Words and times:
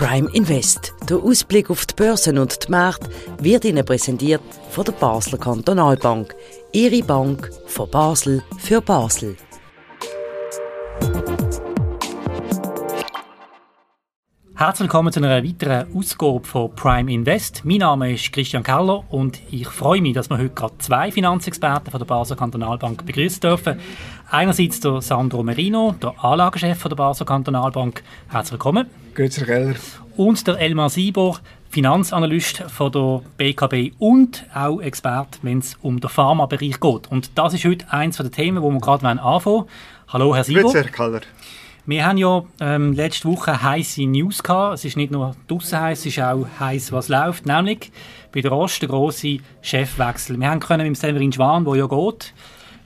Prime 0.00 0.30
Invest. 0.32 0.94
Der 1.10 1.18
Ausblick 1.18 1.68
auf 1.68 1.84
die 1.84 1.94
Börsen 1.94 2.38
und 2.38 2.66
die 2.66 2.70
Märkte 2.70 3.10
wird 3.38 3.66
Ihnen 3.66 3.84
präsentiert 3.84 4.40
von 4.70 4.86
der 4.86 4.92
Basler 4.92 5.36
Kantonalbank. 5.36 6.34
Ihre 6.72 7.02
Bank 7.02 7.50
von 7.66 7.90
Basel 7.90 8.42
für 8.56 8.80
Basel. 8.80 9.36
Herzlich 14.60 14.88
willkommen 14.88 15.12
zu 15.12 15.20
einer 15.20 15.42
weiteren 15.42 15.94
Ausgabe 15.94 16.44
von 16.44 16.74
Prime 16.74 17.12
Invest. 17.12 17.64
Mein 17.64 17.78
Name 17.78 18.12
ist 18.12 18.30
Christian 18.30 18.62
Keller 18.62 19.04
und 19.10 19.40
ich 19.50 19.66
freue 19.66 20.02
mich, 20.02 20.14
dass 20.14 20.28
wir 20.28 20.36
heute 20.36 20.50
gerade 20.50 20.76
zwei 20.78 21.10
Finanzexperten 21.10 21.90
von 21.90 21.98
der 21.98 22.06
Basel 22.06 22.36
Kantonalbank 22.36 23.06
begrüßen 23.06 23.40
dürfen. 23.40 23.80
Einerseits 24.32 24.78
der 24.78 25.02
Sandro 25.02 25.42
Merino, 25.42 25.96
der 26.00 26.14
Anlagechef 26.22 26.80
der 26.84 26.94
Basel 26.94 27.26
Kantonalbank. 27.26 28.04
Herzlich 28.28 28.52
willkommen. 28.52 28.86
Grüezi, 29.12 29.44
Keller. 29.44 29.74
Und 30.16 30.46
der 30.46 30.56
Elmar 30.60 30.88
Sieber, 30.88 31.40
Finanzanalyst 31.70 32.58
von 32.68 32.92
der 32.92 33.22
BKB 33.36 33.92
und 33.98 34.44
auch 34.54 34.78
Experte, 34.78 35.40
wenn 35.42 35.58
es 35.58 35.76
um 35.82 35.98
den 35.98 36.08
Pharmabereich 36.08 36.78
geht. 36.78 37.10
Und 37.10 37.32
das 37.34 37.54
ist 37.54 37.64
heute 37.64 37.92
eines 37.92 38.18
der 38.18 38.30
Themen, 38.30 38.62
wo 38.62 38.70
wir 38.70 38.78
gerade 38.78 39.04
anfangen 39.04 39.44
wollen. 39.44 39.64
Hallo, 40.06 40.36
Herr 40.36 40.44
Sieber. 40.44 40.62
Grüezi, 40.62 40.76
Herr 40.76 40.84
Keller. 40.84 41.20
Wir 41.86 42.06
haben 42.06 42.18
ja 42.18 42.44
ähm, 42.60 42.92
letzte 42.92 43.26
Woche 43.26 43.60
heiße 43.60 44.06
News 44.06 44.44
gehabt. 44.44 44.74
Es 44.74 44.84
ist 44.84 44.96
nicht 44.96 45.10
nur 45.10 45.34
draussen 45.48 45.80
heiß, 45.80 45.98
es 45.98 46.06
ist 46.06 46.20
auch 46.20 46.46
heiß, 46.60 46.92
was 46.92 47.08
läuft. 47.08 47.46
Nämlich 47.46 47.90
bei 48.30 48.42
der 48.42 48.52
Roche 48.52 48.78
der 48.78 48.90
grosse 48.90 49.38
Chefwechsel. 49.60 50.38
Wir 50.38 50.50
haben 50.50 50.60
können 50.60 50.86
mit 50.86 50.86
dem 50.86 50.94
Severin 50.94 51.32
Schwan, 51.32 51.64
der 51.64 51.74
ja 51.74 51.86
geht, 51.88 52.32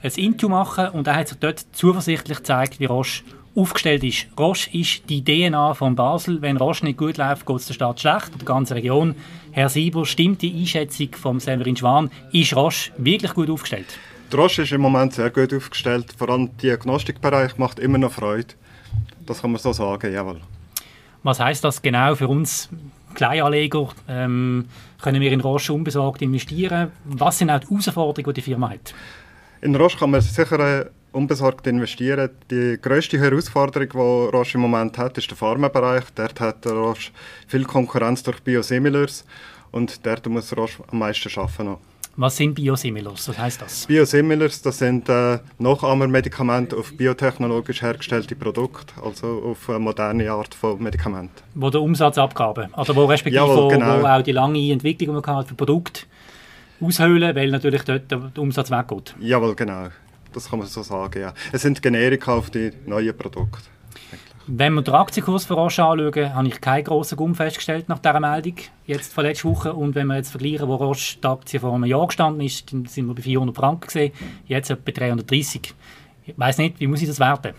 ein 0.05 0.13
Interview 0.23 0.49
machen 0.49 0.89
und 0.89 1.07
er 1.07 1.15
hat 1.15 1.29
sich 1.29 1.39
dort 1.39 1.65
zuversichtlich 1.71 2.37
gezeigt, 2.37 2.79
wie 2.79 2.85
Roche 2.85 3.23
aufgestellt 3.55 4.03
ist. 4.03 4.27
Roche 4.37 4.69
ist 4.77 5.09
die 5.09 5.23
DNA 5.23 5.73
von 5.73 5.95
Basel. 5.95 6.41
Wenn 6.41 6.57
Roche 6.57 6.85
nicht 6.85 6.97
gut 6.97 7.17
läuft, 7.17 7.45
geht 7.45 7.55
es 7.55 7.67
der 7.67 7.73
Stadt 7.73 7.99
schlecht, 7.99 8.39
der 8.39 8.45
ganzen 8.45 8.73
Region. 8.73 9.15
Herr 9.51 9.69
Sieber, 9.69 10.05
stimmt 10.05 10.41
die 10.41 10.53
Einschätzung 10.53 11.09
von 11.13 11.39
Severin 11.39 11.77
Schwan? 11.77 12.11
Ist 12.31 12.55
Roche 12.55 12.91
wirklich 12.97 13.33
gut 13.33 13.49
aufgestellt? 13.49 13.97
Die 14.31 14.35
Roche 14.35 14.63
ist 14.63 14.71
im 14.71 14.81
Moment 14.81 15.13
sehr 15.13 15.29
gut 15.29 15.53
aufgestellt. 15.53 16.13
Vor 16.17 16.29
allem 16.29 16.47
der 16.47 16.55
Diagnostikbereich 16.57 17.57
macht 17.57 17.79
immer 17.79 17.97
noch 17.97 18.11
Freude. 18.11 18.53
Das 19.25 19.41
kann 19.41 19.51
man 19.51 19.61
so 19.61 19.71
sagen, 19.71 20.13
jawohl. 20.13 20.41
Was 21.23 21.39
heißt 21.39 21.63
das 21.63 21.81
genau 21.81 22.15
für 22.15 22.27
uns 22.27 22.69
Kleinanleger? 23.15 23.89
Ähm, 24.07 24.65
können 25.01 25.21
wir 25.21 25.31
in 25.31 25.41
Roche 25.41 25.73
unbesorgt 25.73 26.21
investieren? 26.21 26.91
Was 27.05 27.37
sind 27.37 27.49
auch 27.49 27.59
die 27.59 27.67
Herausforderungen, 27.67 28.33
die 28.33 28.41
die 28.41 28.41
Firma 28.41 28.69
hat? 28.69 28.93
In 29.65 29.75
Roche 29.75 29.97
kann 29.97 30.11
man 30.11 30.21
sicher 30.21 30.59
äh, 30.59 30.85
unbesorgt 31.11 31.65
investieren. 31.65 32.29
Die 32.51 32.77
grösste 32.79 33.17
Herausforderung, 33.17 33.89
die 33.89 34.37
Roche 34.37 34.59
im 34.59 34.61
Moment 34.61 34.95
hat, 34.99 35.17
ist 35.17 35.27
der 35.27 35.35
Pharmabereich. 35.35 36.03
Dort 36.13 36.39
hat 36.39 36.67
Roche 36.67 37.09
viel 37.47 37.63
Konkurrenz 37.63 38.21
durch 38.21 38.43
Biosimilars 38.43 39.25
und 39.71 40.05
dort 40.05 40.27
muss 40.27 40.55
Roche 40.55 40.83
am 40.91 40.99
meisten 40.99 41.31
arbeiten. 41.39 41.77
Was 42.15 42.37
sind 42.37 42.53
Biosimilars? 42.53 43.27
Was 43.27 43.39
heißt 43.39 43.61
das? 43.63 43.87
Biosimilars, 43.87 44.61
das 44.61 44.77
sind 44.77 45.09
äh, 45.09 45.39
Nachahmermedikamente 45.57 46.77
auf 46.77 46.95
biotechnologisch 46.95 47.81
hergestellte 47.81 48.35
Produkte, 48.35 48.93
also 49.03 49.41
auf 49.51 49.67
eine 49.67 49.79
moderne 49.79 50.31
Art 50.31 50.53
von 50.53 50.81
Medikament. 50.81 51.31
Wo 51.55 51.71
der 51.71 51.81
Umsatzabgabe, 51.81 52.69
also 52.73 52.95
wo 52.95 53.05
respektive 53.05 53.43
Jawohl, 53.43 53.63
wo, 53.63 53.67
genau. 53.69 54.03
wo 54.03 54.05
auch 54.05 54.21
die 54.21 54.31
lange 54.31 54.71
Entwicklung, 54.71 55.15
die 55.15 55.27
man 55.27 55.37
hat 55.37 55.47
für 55.47 55.55
Produkte 55.55 56.03
aushöhlen, 56.81 57.35
weil 57.35 57.49
natürlich 57.49 57.83
dort 57.83 58.11
der 58.11 58.31
Umsatz 58.37 58.71
weggeht. 58.71 59.15
Jawohl, 59.19 59.55
genau. 59.55 59.87
Das 60.33 60.49
kann 60.49 60.59
man 60.59 60.67
so 60.67 60.83
sagen, 60.83 61.21
ja. 61.21 61.33
Es 61.51 61.61
sind 61.61 61.81
Generika 61.81 62.33
auf 62.33 62.49
die 62.49 62.71
neuen 62.85 63.15
Produkte. 63.17 63.69
Wenn 64.47 64.73
wir 64.73 64.83
den 64.83 64.93
Aktienkurs 64.93 65.45
für 65.45 65.55
Roche 65.55 65.83
anschauen, 65.83 66.35
habe 66.35 66.47
ich 66.47 66.61
keinen 66.61 66.83
grossen 66.83 67.15
Gumm 67.15 67.33
festgestellt 67.33 67.89
nach 67.89 67.97
dieser 67.97 68.19
Meldung, 68.19 68.55
jetzt 68.85 69.11
von 69.11 69.23
letzter 69.23 69.49
Woche. 69.49 69.73
Und 69.73 69.95
wenn 69.95 70.05
wir 70.05 70.17
jetzt 70.17 70.29
vergleichen, 70.29 70.67
wo 70.67 70.75
Roche 70.75 71.17
die 71.17 71.27
Aktie 71.27 71.59
vor 71.59 71.73
einem 71.73 71.85
Jahr 71.85 72.05
gestanden 72.05 72.41
ist, 72.41 72.71
dann 72.71 72.85
sind 72.85 73.07
wir 73.07 73.15
bei 73.15 73.23
400 73.23 73.55
Franken 73.55 73.87
gesehen, 73.87 74.11
jetzt 74.45 74.69
etwa 74.69 74.91
330. 74.91 75.73
Ich 76.27 76.37
weiss 76.37 76.59
nicht, 76.59 76.79
wie 76.79 76.85
muss 76.85 77.01
ich 77.01 77.07
das 77.07 77.19
werten? 77.19 77.53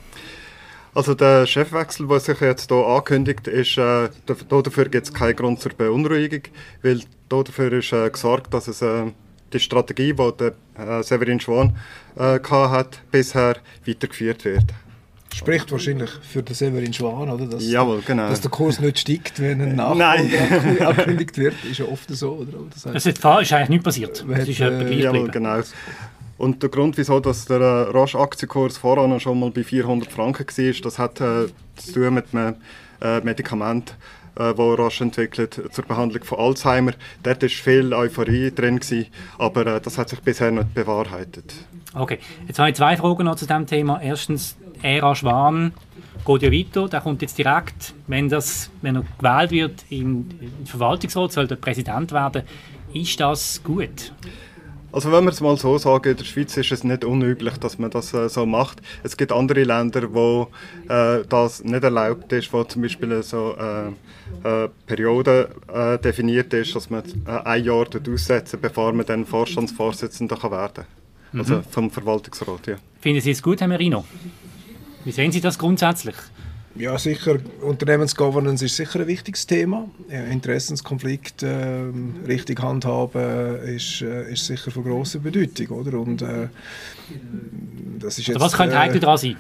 Also 0.97 1.15
der 1.15 1.47
Chefwechsel, 1.47 2.09
der 2.09 2.21
sich 2.21 2.41
jetzt 2.41 2.71
hier 2.71 2.87
ankündigt, 2.87 3.47
ist, 3.49 3.77
äh, 3.77 4.09
da- 4.25 4.62
dafür 4.62 4.89
gibt 4.89 5.07
es 5.07 5.12
keinen 5.12 5.37
Grund 5.37 5.61
zur 5.61 5.73
Beunruhigung, 5.73 6.41
weil 6.83 7.01
dafür 7.29 7.71
ist 7.75 7.93
äh, 7.93 8.09
gesorgt, 8.09 8.55
dass 8.55 8.67
es 8.67 8.81
äh, 8.81 9.03
die 9.53 9.61
Strategie, 9.61 10.15
die 10.15 10.33
der 10.41 10.55
äh, 10.79 11.03
Severin 11.03 11.39
Schwan 11.39 11.77
äh, 12.17 12.39
gehabt 12.41 12.71
hat, 12.73 13.01
bisher 13.11 13.56
weitergeführt 13.87 14.47
wird. 14.47 14.65
Spricht 15.35 15.71
wahrscheinlich 15.71 16.09
für 16.33 16.43
den 16.43 16.55
Severin 16.55 16.95
Schwan, 16.95 17.29
oder? 17.29 17.45
Dass, 17.45 17.69
Jawohl, 17.71 18.01
genau. 18.06 18.31
dass 18.31 18.41
der 18.41 18.51
Kurs 18.51 18.81
nicht 18.81 18.99
steigt, 18.99 19.39
wenn 19.39 19.61
ein 19.61 19.77
Nein. 19.77 19.99
Nachfolger 19.99 20.89
angekündigt 20.89 21.37
wird, 21.37 21.55
ist 21.71 21.79
ja 21.79 21.85
oft 21.85 22.09
so, 22.09 22.37
oder? 22.37 22.53
Das 22.73 22.87
heißt, 22.87 22.97
Es 22.97 23.05
ist, 23.06 23.19
ist 23.19 23.25
eigentlich 23.53 23.69
nicht 23.69 23.85
passiert. 23.85 24.25
Es 24.33 24.49
ist 24.49 24.61
äh, 24.61 24.71
gleich 24.71 25.01
Jawohl, 25.01 25.29
genau. 25.31 25.61
Und 26.39 26.63
der 26.63 26.71
Grund, 26.71 26.99
wieso 26.99 27.21
dass 27.21 27.47
der 27.47 27.61
äh, 27.61 27.83
Roche-Aktienkurs 27.91 28.79
voran 28.79 29.19
schon 29.21 29.41
mal 29.41 29.51
bei 29.51 29.65
400 29.65 30.11
Franken 30.11 30.47
war, 30.47 30.83
das 30.83 30.99
hat 30.99 31.21
äh, 31.21 31.47
zu 31.77 31.93
tun 31.93 32.15
mit 32.15 32.27
einem 32.33 32.57
äh, 33.01 33.21
Medikament, 33.21 33.97
äh, 34.37 34.53
wo 34.55 34.75
Roche 34.75 35.05
entwickelt 35.05 35.61
zur 35.71 35.85
Behandlung 35.85 36.25
von 36.25 36.39
Alzheimer. 36.39 36.93
Dort 37.23 37.43
war 37.43 37.49
viel 37.49 37.95
Euphorie 37.95 38.51
drin, 38.51 38.79
gewesen, 38.79 39.07
aber 39.39 39.67
äh, 39.67 39.81
das 39.81 39.97
hat 39.97 40.11
sich 40.11 40.21
bisher 40.21 40.51
nicht 40.51 40.75
bewahrheitet. 40.75 41.55
Okay, 41.95 42.19
jetzt 42.47 42.59
habe 42.59 42.69
ich 42.69 42.77
zwei 42.77 42.97
Fragen 42.97 43.25
noch 43.25 43.37
zu 43.37 43.47
diesem 43.47 43.67
Thema. 43.67 44.01
Erstens, 44.03 44.57
Ära 44.83 45.15
Schwan 45.15 45.73
geht 46.27 46.43
ja 46.43 46.53
weiter. 46.53 46.89
Der 46.89 47.01
kommt 47.01 47.23
jetzt 47.23 47.39
direkt, 47.39 47.95
wenn, 48.07 48.29
das, 48.29 48.71
wenn 48.83 48.97
er 48.97 49.05
gewählt 49.19 49.51
wird 49.51 49.85
in 49.89 50.29
den 50.29 50.67
Verwaltungsrat, 50.67 51.33
soll 51.33 51.47
er 51.49 51.57
Präsident 51.57 52.13
werden. 52.13 52.43
Ist 52.93 53.19
das 53.21 53.63
gut? 53.65 54.13
Also 54.97 55.12
wenn 55.12 55.25
wir 55.25 55.31
es 55.31 55.43
mal 55.43 55.59
so 55.59 55.77
sagen, 55.77 56.12
in 56.12 56.17
der 56.17 56.25
Schweiz 56.25 56.57
ist 56.57 56.73
es 56.73 56.83
nicht 56.83 57.05
unüblich, 57.05 57.59
dass 57.59 57.79
man 57.79 57.91
das 57.91 58.15
äh, 58.15 58.31
so 58.31 58.47
macht. 58.47 58.81
Es 59.03 59.19
gibt 59.19 59.31
andere 59.31 59.62
Länder, 59.62 60.15
wo 60.15 60.49
äh, 60.89 61.19
das 61.29 61.62
nicht 61.62 61.84
erlaubt 61.84 62.33
ist, 62.33 62.51
wo 62.51 62.65
zum 62.65 62.81
Beispiel 62.81 63.23
so 63.23 63.55
äh, 63.59 63.89
äh, 64.65 64.71
Periode 64.87 65.51
äh, 65.71 65.99
definiert 65.99 66.55
ist, 66.55 66.75
dass 66.75 66.89
man 66.89 67.03
äh, 67.27 67.31
ein 67.45 67.62
Jahr 67.62 67.85
dort 67.85 68.09
aussetzen, 68.09 68.59
bevor 68.59 68.95
man 68.95 69.05
dann 69.05 69.27
Vorstandsvorsitzender 69.27 70.39
kann 70.39 70.53
werden 70.53 70.87
kann. 71.31 71.41
Also 71.41 71.61
vom 71.71 71.91
Verwaltungsrat, 71.91 72.67
ja. 72.67 72.77
Finden 73.03 73.21
Sie 73.21 73.33
es 73.33 73.43
gut, 73.43 73.61
Herr 73.61 73.69
Merino? 73.69 74.06
Wie 75.05 75.12
sehen 75.12 75.31
Sie 75.31 75.43
das 75.43 75.59
grundsätzlich? 75.59 76.17
Ja, 76.78 76.98
sicher, 76.98 77.38
Unternehmensgovernance 77.60 78.64
ist 78.64 78.76
sicher 78.76 79.00
ein 79.00 79.06
wichtiges 79.06 79.47
Thema. 79.47 79.88
Interessenskonflikt 80.09 81.42
ähm, 81.42 82.16
richtig 82.26 82.60
handhaben 82.60 83.62
ist, 83.62 84.03
äh, 84.03 84.32
ist 84.32 84.47
sicher 84.47 84.70
von 84.70 84.84
grosser 84.84 85.20
Bedeutung, 85.20 85.69
oder? 85.69 85.98
Und 85.98 86.22
äh, 86.22 86.48
das 87.98 88.19
ist 88.19 88.28
jetzt, 88.28 88.37
Oder 88.37 88.44
was 88.44 88.53
könnte 88.53 88.78
heikel 88.78 88.97
äh, 88.97 89.00
daran 89.00 89.19
sein? 89.19 89.37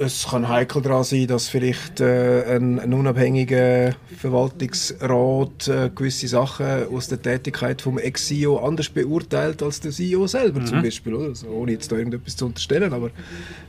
Es 0.00 0.28
kann 0.28 0.48
heikel 0.48 0.80
daran 0.80 1.02
sein, 1.02 1.26
dass 1.26 1.48
vielleicht 1.48 2.00
äh, 2.00 2.44
ein, 2.54 2.78
ein 2.78 2.94
unabhängiger 2.94 3.96
Verwaltungsrat 4.16 5.66
äh, 5.66 5.90
gewisse 5.92 6.28
Sachen 6.28 6.86
aus 6.86 7.08
der 7.08 7.20
Tätigkeit 7.20 7.82
vom 7.82 7.98
Ex-CEO 7.98 8.58
anders 8.58 8.90
beurteilt 8.90 9.60
als 9.60 9.80
der 9.80 9.90
CEO 9.90 10.28
selber 10.28 10.64
zum 10.64 10.82
Beispiel. 10.82 11.14
Oder? 11.14 11.30
Also, 11.30 11.48
ohne 11.48 11.72
jetzt 11.72 11.90
da 11.90 11.96
irgendetwas 11.96 12.36
zu 12.36 12.46
unterstellen, 12.46 12.92
aber 12.92 13.10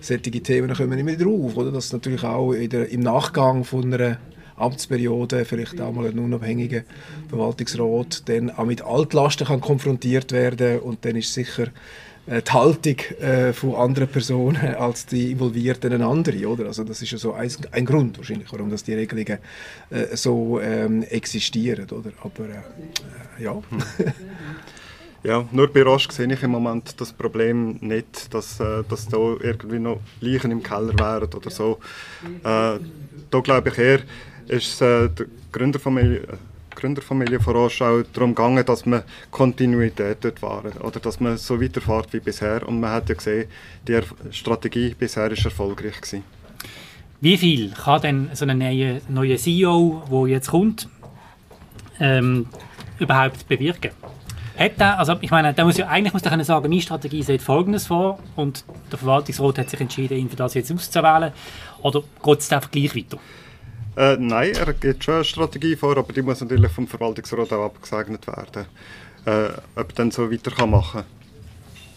solche 0.02 0.30
Themen 0.30 0.72
kommen 0.72 1.00
immer 1.00 1.12
wieder 1.12 1.28
auf. 1.28 1.58
Oder? 1.58 1.72
Dass 1.72 1.92
natürlich 1.92 2.24
auch 2.24 2.54
der, 2.54 2.90
im 2.90 3.00
Nachgang 3.02 3.64
von 3.64 3.92
einer 3.92 4.18
Amtsperiode 4.56 5.46
vielleicht 5.46 5.82
auch 5.82 5.94
mal 5.94 6.10
ein 6.10 6.20
unabhängiger 6.20 6.84
Verwaltungsrat 7.30 8.30
dann 8.30 8.52
auch 8.52 8.66
mit 8.66 8.84
Altlasten 8.84 9.48
kann 9.48 9.62
konfrontiert 9.62 10.32
werden 10.32 10.80
und 10.80 11.06
dann 11.06 11.16
ist 11.16 11.34
sicher 11.34 11.70
äh, 12.30 12.42
die 12.42 12.52
Haltung 12.52 13.00
äh, 13.20 13.54
von 13.54 13.76
anderen 13.76 14.08
Personen 14.08 14.76
als 14.80 15.06
die 15.06 15.32
Involvierten 15.32 15.92
eine 15.94 16.06
andere, 16.06 16.48
oder? 16.48 16.68
Also 16.68 16.84
das 16.84 17.02
ist 17.02 17.12
ja 17.12 17.18
so 17.18 17.34
ein, 17.34 17.52
ein 17.72 17.86
Grund 17.86 18.18
wahrscheinlich, 18.18 18.52
warum 18.52 18.70
das 18.70 18.84
die 18.84 18.94
Regelungen 18.94 19.40
äh, 19.90 20.16
so 20.16 20.60
ähm, 20.60 21.04
existieren, 21.04 21.90
oder? 21.90 22.12
Aber 22.22 22.46
äh, 22.46 23.42
äh, 23.42 23.44
ja. 23.44 23.62
Ja, 25.22 25.46
nur 25.52 25.68
bei 25.68 25.84
Roche 25.84 26.14
sehe 26.14 26.32
ich 26.32 26.44
im 26.44 26.52
Moment 26.52 27.00
das 27.02 27.12
Problem 27.12 27.78
nicht, 27.82 28.34
dass, 28.34 28.58
äh, 28.62 28.84
dass 28.88 29.06
da 29.06 29.18
irgendwie 29.18 29.80
noch 29.80 30.00
Leichen 30.22 30.52
im 30.52 30.64
Keller 30.64 30.98
wären 30.98 31.34
oder 31.34 31.50
so. 31.50 31.80
Äh, 32.42 32.80
da 33.30 33.40
glaube 33.44 33.68
ich 33.68 33.78
eher, 33.78 34.00
ist 34.48 34.82
äh, 34.82 35.10
der 35.10 35.26
Gründerfamilie, 35.52 36.20
äh, 36.20 36.38
Gründerfamilie 36.80 37.40
von 37.40 37.56
Roche 37.56 37.86
auch 37.86 38.04
darum 38.14 38.34
gegangen, 38.34 38.66
dass 38.66 38.86
man 38.86 39.04
Kontinuität 39.32 40.18
dort 40.22 40.42
war 40.42 40.64
oder 40.84 41.00
dass 41.00 41.20
man 41.20 41.38
so 41.38 41.62
weiterfährt 41.62 42.14
wie 42.14 42.20
bisher. 42.20 42.68
Und 42.68 42.80
man 42.80 42.92
hat 42.92 43.10
ja 43.10 43.16
gesehen, 43.16 43.50
die 43.88 43.94
Er- 43.94 44.04
Strategie 44.32 44.96
bisher 44.98 45.32
ist 45.32 45.46
erfolgreich 45.46 46.00
gewesen. 46.02 46.24
Wie 47.22 47.38
viel 47.38 47.72
kann 47.72 48.02
denn 48.02 48.30
so 48.34 48.46
ein 48.46 48.58
neuer 48.58 49.02
neue 49.10 49.36
CEO, 49.36 50.04
der 50.10 50.28
jetzt 50.36 50.50
kommt, 50.52 50.88
ähm, 52.00 52.48
überhaupt 52.98 53.48
bewirken? 53.48 53.92
Hat 54.58 54.82
also 54.82 55.16
ich 55.22 55.32
meine, 55.32 55.54
der 55.54 55.64
muss 55.64 55.78
ja 55.78 55.88
eigentlich 55.88 56.12
muss 56.14 56.22
können 56.22 56.44
sagen, 56.44 56.70
meine 56.70 56.82
Strategie 56.82 57.24
sieht 57.24 57.42
Folgendes 57.42 57.88
vor 57.88 58.20
und 58.36 58.66
der 58.92 59.00
Verwaltungsrat 59.00 59.58
hat 59.58 59.70
sich 59.70 59.80
entschieden, 59.80 60.18
ihn 60.18 60.30
für 60.30 60.36
das 60.36 60.54
jetzt 60.54 60.72
auszuwählen. 60.72 61.32
Oder 61.82 62.04
geht 62.24 62.40
es 62.40 62.52
einfach 62.52 62.70
gleich 62.70 62.94
weiter? 62.96 63.18
Äh, 64.00 64.16
nein, 64.18 64.54
er 64.54 64.72
gibt 64.72 65.04
schon 65.04 65.16
eine 65.16 65.24
Strategie 65.26 65.76
vor, 65.76 65.98
aber 65.98 66.14
die 66.14 66.22
muss 66.22 66.40
natürlich 66.40 66.72
vom 66.72 66.88
Verwaltungsrat 66.88 67.52
auch 67.52 67.66
abgesegnet 67.66 68.26
werden, 68.28 68.66
äh, 69.26 69.50
ob 69.76 69.90
er 69.90 69.96
dann 69.96 70.10
so 70.10 70.32
weiter 70.32 70.52
kann 70.52 70.70
machen 70.70 71.04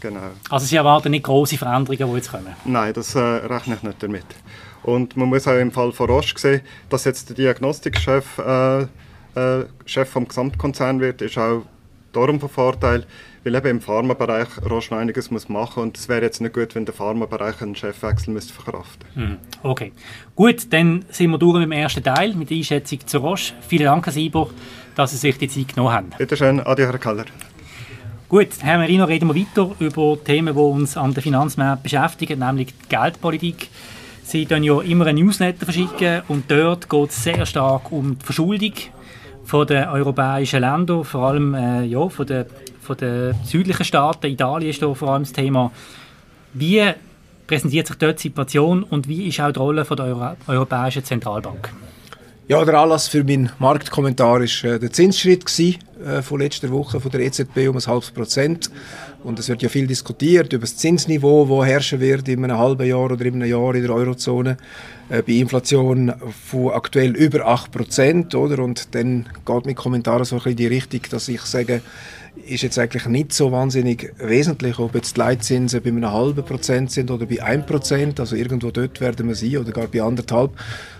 Genau. 0.00 0.18
Also 0.50 0.66
Sie 0.66 0.74
erwarten 0.74 1.12
nicht 1.12 1.22
große 1.22 1.56
Veränderungen, 1.56 2.10
die 2.10 2.16
jetzt 2.16 2.32
kommen? 2.32 2.56
Nein, 2.64 2.92
das 2.92 3.14
äh, 3.14 3.20
rechne 3.20 3.76
ich 3.76 3.84
nicht 3.84 4.02
damit. 4.02 4.24
Und 4.82 5.16
man 5.16 5.28
muss 5.28 5.46
auch 5.46 5.56
im 5.56 5.70
Fall 5.70 5.92
von 5.92 6.10
Roche 6.10 6.36
sehen, 6.36 6.62
dass 6.88 7.04
jetzt 7.04 7.28
der 7.28 7.36
Diagnostikchef 7.36 8.36
äh, 8.38 8.82
äh, 8.82 9.66
Chef 9.86 10.10
vom 10.10 10.26
Gesamtkonzern 10.26 10.98
wird, 10.98 11.22
ist 11.22 11.38
auch 11.38 11.62
darum 12.12 12.40
von 12.40 12.48
Vorteil, 12.48 13.06
weil 13.44 13.54
eben 13.54 13.68
im 13.68 13.80
Pharmabereich 13.80 14.48
Roche 14.68 14.94
noch 14.94 15.00
einiges 15.00 15.30
muss 15.30 15.48
machen 15.48 15.82
und 15.82 15.98
es 15.98 16.08
wäre 16.08 16.22
jetzt 16.22 16.40
nicht 16.40 16.54
gut, 16.54 16.74
wenn 16.74 16.84
der 16.84 16.94
Pharmabereich 16.94 17.60
einen 17.60 17.74
Chefwechsel 17.74 18.32
müsste 18.32 18.52
verkraften 18.52 19.06
müsste. 19.14 19.38
Okay, 19.62 19.92
gut, 20.34 20.72
dann 20.72 21.04
sind 21.10 21.30
wir 21.30 21.38
durch 21.38 21.54
mit 21.54 21.64
dem 21.64 21.72
ersten 21.72 22.02
Teil, 22.02 22.34
mit 22.34 22.50
der 22.50 22.58
Einschätzung 22.58 23.06
zu 23.06 23.18
Roche. 23.18 23.54
Vielen 23.66 23.84
Dank, 23.84 24.06
Herr 24.06 24.12
Sieber, 24.12 24.48
dass 24.94 25.10
Sie 25.10 25.16
sich 25.16 25.38
die 25.38 25.48
Zeit 25.48 25.74
genommen 25.74 25.92
haben. 25.92 26.10
Bitte 26.16 26.36
schön, 26.36 26.60
Adi, 26.60 26.82
Herr 26.82 26.98
Keller. 26.98 27.24
Gut, 28.28 28.48
Herr 28.60 28.78
Merino, 28.78 29.04
reden 29.04 29.28
wir 29.28 29.36
weiter 29.36 29.74
über 29.78 30.16
Themen, 30.24 30.54
die 30.54 30.60
uns 30.60 30.96
an 30.96 31.12
den 31.12 31.22
Finanzmärkten 31.22 31.82
beschäftigen, 31.82 32.38
nämlich 32.38 32.68
die 32.68 32.88
Geldpolitik. 32.88 33.68
Sie 34.22 34.46
dann 34.46 34.62
ja 34.62 34.80
immer 34.80 35.06
ein 35.06 35.16
Newsletter 35.16 35.66
verschicken 35.66 36.22
und 36.28 36.50
dort 36.50 36.88
geht 36.88 37.10
es 37.10 37.22
sehr 37.22 37.44
stark 37.44 37.92
um 37.92 38.18
die 38.18 38.24
Verschuldung 38.24 38.72
von 39.44 39.66
den 39.66 39.86
europäischen 39.88 40.60
Ländern, 40.60 41.04
vor 41.04 41.28
allem 41.28 41.54
äh, 41.54 41.82
ja, 41.84 42.08
von 42.08 42.26
den 42.26 42.46
von 42.92 42.98
den 42.98 43.34
südlichen 43.44 43.84
Staaten, 43.84 44.26
Italien 44.26 44.70
ist 44.70 44.82
da 44.82 44.92
vor 44.92 45.08
allem 45.08 45.22
das 45.22 45.32
Thema. 45.32 45.72
Wie 46.52 46.82
präsentiert 47.46 47.86
sich 47.86 47.96
dort 47.96 48.18
die 48.18 48.28
Situation 48.28 48.82
und 48.82 49.08
wie 49.08 49.28
ist 49.28 49.40
auch 49.40 49.52
die 49.52 49.58
Rolle 49.58 49.84
von 49.84 49.96
der 49.96 50.06
Euro 50.06 50.36
Europäischen 50.46 51.04
Zentralbank? 51.04 51.72
Ja, 52.48 52.62
der 52.64 52.74
Anlass 52.74 53.08
für 53.08 53.24
meinen 53.24 53.50
Marktkommentar 53.60 54.40
war 54.40 54.70
äh, 54.70 54.78
der 54.78 54.92
Zinsschritt 54.92 55.46
gewesen, 55.46 55.78
äh, 56.04 56.22
von 56.22 56.40
letzter 56.40 56.70
Woche 56.70 57.00
von 57.00 57.10
der 57.10 57.20
EZB 57.20 57.68
um 57.68 57.76
ein 57.76 57.86
halbes 57.86 58.10
Prozent. 58.10 58.70
Und 59.22 59.38
es 59.38 59.48
wird 59.48 59.62
ja 59.62 59.68
viel 59.68 59.86
diskutiert 59.86 60.52
über 60.52 60.62
das 60.62 60.76
Zinsniveau, 60.76 61.46
das 61.46 61.68
herrschen 61.68 62.00
wird 62.00 62.28
in 62.28 62.44
einem 62.44 62.58
halben 62.58 62.86
Jahr 62.86 63.10
oder 63.10 63.24
in 63.24 63.34
einem 63.34 63.48
Jahr 63.48 63.74
in 63.74 63.82
der 63.82 63.94
Eurozone. 63.94 64.56
Äh, 65.08 65.22
bei 65.22 65.34
Inflation 65.34 66.12
von 66.48 66.72
aktuell 66.72 67.14
über 67.16 67.46
8 67.46 67.70
Prozent? 67.70 68.34
Und 68.34 68.94
dann 68.94 69.26
geht 69.46 69.66
mein 69.66 69.74
Kommentar 69.74 70.24
so 70.24 70.36
ein 70.36 70.38
bisschen 70.38 70.50
in 70.52 70.56
die 70.56 70.66
Richtung, 70.66 71.00
dass 71.10 71.28
ich 71.28 71.42
sage, 71.42 71.80
ist 72.46 72.62
jetzt 72.62 72.78
eigentlich 72.78 73.06
nicht 73.06 73.32
so 73.32 73.52
wahnsinnig 73.52 74.12
wesentlich, 74.18 74.78
ob 74.78 74.94
jetzt 74.94 75.16
die 75.16 75.20
Leitzinsen 75.20 75.82
bei 75.82 75.90
einem 75.90 76.10
halben 76.10 76.44
Prozent 76.44 76.90
sind 76.90 77.10
oder 77.10 77.26
bei 77.26 77.42
einem 77.42 77.64
Prozent, 77.64 78.20
also 78.20 78.36
irgendwo 78.36 78.70
dort 78.70 79.00
werden 79.00 79.28
wir 79.28 79.34
sein 79.34 79.56
oder 79.58 79.72
gar 79.72 79.86
bei 79.86 80.02
anderthalb, 80.02 80.50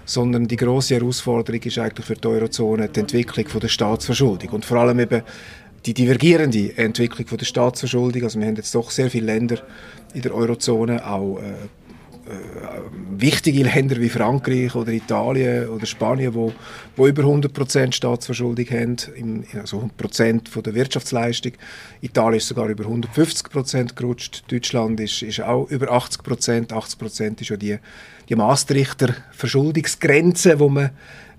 sondern 0.05 0.47
die 0.49 0.57
große 0.57 0.95
Herausforderung 0.95 1.63
ist 1.63 1.79
eigentlich 1.79 2.07
für 2.07 2.15
die 2.15 2.29
Eurozone 2.29 2.89
die 2.89 3.01
Entwicklung 3.01 3.49
von 3.49 3.61
der 3.61 3.69
Staatsverschuldung. 3.69 4.51
Und 4.51 4.65
vor 4.65 4.79
allem 4.79 5.01
eben 5.01 5.23
die 5.87 5.95
divergierende 5.95 6.77
Entwicklung 6.77 7.27
von 7.27 7.39
der 7.39 7.45
Staatsverschuldung. 7.45 8.23
Also 8.23 8.39
wir 8.39 8.47
haben 8.47 8.57
jetzt 8.57 8.75
doch 8.75 8.91
sehr 8.91 9.11
viele 9.11 9.27
Länder 9.27 9.59
in 10.15 10.23
der 10.23 10.35
Eurozone, 10.35 11.07
auch 11.07 11.39
äh, 11.39 11.53
wichtige 13.11 13.65
Länder 13.65 13.97
wie 13.97 14.09
Frankreich 14.09 14.75
oder 14.75 14.93
Italien 14.93 15.69
oder 15.69 15.87
Spanien, 15.87 16.35
wo, 16.35 16.53
wo 16.97 17.07
über 17.07 17.23
100% 17.25 17.93
Staatsverschuldung 17.93 18.67
haben, 18.67 19.45
also 19.59 19.91
100% 19.99 20.49
von 20.49 20.63
der 20.63 20.75
Wirtschaftsleistung. 20.75 21.53
Italien 22.01 22.39
ist 22.39 22.49
sogar 22.49 22.69
über 22.69 22.85
150% 22.85 23.95
gerutscht. 23.95 24.45
Deutschland 24.51 25.01
ist, 25.01 25.23
ist 25.23 25.41
auch 25.41 25.69
über 25.71 25.91
80%. 25.91 26.71
80% 26.71 27.41
ist 27.41 27.51
ja 27.51 27.57
die, 27.57 27.79
die 28.29 28.37
Maastrichter 28.37 29.15
Verschuldungsgrenze, 29.33 30.61
wo 30.61 30.69
man 30.69 30.91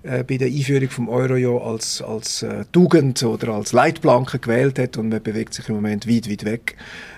äh, 0.04 0.22
bei 0.22 0.36
der 0.36 0.48
Einführung 0.48 0.90
vom 0.90 1.08
Euro 1.08 1.36
ja 1.36 1.50
als, 1.50 2.02
als 2.02 2.42
äh, 2.42 2.64
Tugend 2.72 3.22
oder 3.22 3.54
als 3.54 3.72
Leitplanke 3.72 4.38
gewählt 4.38 4.78
hat 4.78 4.98
und 4.98 5.08
man 5.08 5.22
bewegt 5.22 5.54
sich 5.54 5.68
im 5.68 5.76
Moment 5.76 6.06
weit, 6.06 6.30
weit 6.30 6.44
weg 6.44 6.76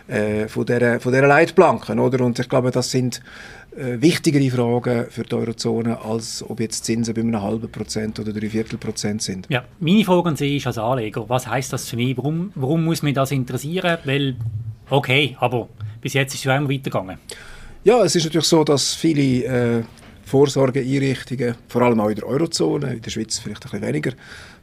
äh, 0.09 0.47
von 0.47 0.65
dieser, 0.65 1.01
von 1.01 1.13
dieser 1.13 1.27
Leitplanken. 1.27 1.99
Oder? 1.99 2.25
Und 2.25 2.39
ich 2.39 2.49
glaube, 2.49 2.71
das 2.71 2.91
sind 2.91 3.21
äh, 3.77 4.01
wichtigere 4.01 4.49
Fragen 4.51 5.07
für 5.11 5.25
die 5.25 5.35
Eurozone, 5.35 6.01
als 6.01 6.43
ob 6.49 6.61
jetzt 6.61 6.85
Zinsen 6.85 7.13
bei 7.13 7.23
einem 7.23 7.43
halben 7.43 7.71
Prozent 7.71 8.21
oder 8.21 8.33
drei 8.33 8.49
Viertel 8.49 8.79
Prozent 8.79 9.21
sind. 9.21 9.47
Ja, 9.49 9.65
meine 9.81 10.05
Frage 10.05 10.29
an 10.29 10.37
Sie 10.37 10.57
ist 10.57 10.67
als 10.67 10.79
Anleger, 10.79 11.29
was 11.29 11.47
heißt 11.47 11.73
das 11.73 11.89
für 11.89 11.97
mich? 11.97 12.17
Warum, 12.17 12.53
warum 12.55 12.85
muss 12.85 13.03
mich 13.03 13.15
das 13.15 13.33
interessieren? 13.33 13.99
Weil, 14.05 14.37
okay, 14.91 15.37
aber 15.41 15.69
bis 16.01 16.15
jetzt 16.15 16.35
ist 16.35 16.41
es 16.41 16.45
ja 16.45 16.57
immer 16.57 16.71
weitergegangen. 16.71 17.19
Ja, 17.85 18.03
es 18.03 18.17
ist 18.17 18.25
natürlich 18.25 18.47
so, 18.47 18.65
dass 18.65 18.95
viele 18.95 19.79
äh, 19.79 19.83
Vorsorgeeinrichtungen, 20.27 21.55
vor 21.69 21.83
allem 21.83 22.01
auch 22.01 22.09
in 22.09 22.17
der 22.17 22.27
Eurozone, 22.27 22.95
in 22.95 23.01
der 23.01 23.11
Schweiz 23.11 23.39
vielleicht 23.39 23.65
ein 23.65 23.71
bisschen 23.71 23.87
weniger, 23.87 24.11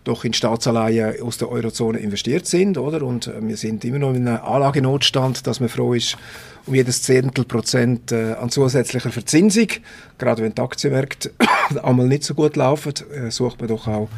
doch 0.03 0.25
in 0.25 0.33
Staatsanleihen 0.33 1.21
aus 1.21 1.37
der 1.37 1.49
Eurozone 1.49 1.99
investiert 1.99 2.45
sind, 2.45 2.77
oder? 2.77 3.01
Und 3.01 3.27
äh, 3.27 3.41
wir 3.41 3.55
sind 3.55 3.85
immer 3.85 3.99
noch 3.99 4.13
in 4.13 4.27
einem 4.27 4.43
Anlagenotstand, 4.43 5.47
dass 5.47 5.61
man 5.61 5.69
froh 5.69 5.93
ist 5.93 6.17
um 6.65 6.75
jedes 6.75 7.01
Zehntel 7.01 7.45
Prozent 7.45 8.11
äh, 8.11 8.33
an 8.33 8.49
zusätzlicher 8.49 9.11
Verzinsung. 9.11 9.67
Gerade 10.17 10.43
wenn 10.43 10.53
die 10.53 10.61
Aktienmärkte 10.61 11.31
einmal 11.83 12.07
nicht 12.07 12.25
so 12.25 12.33
gut 12.33 12.57
laufen, 12.57 12.93
äh, 13.13 13.31
sucht 13.31 13.61
man 13.61 13.69
doch 13.69 13.87
auch 13.87 14.09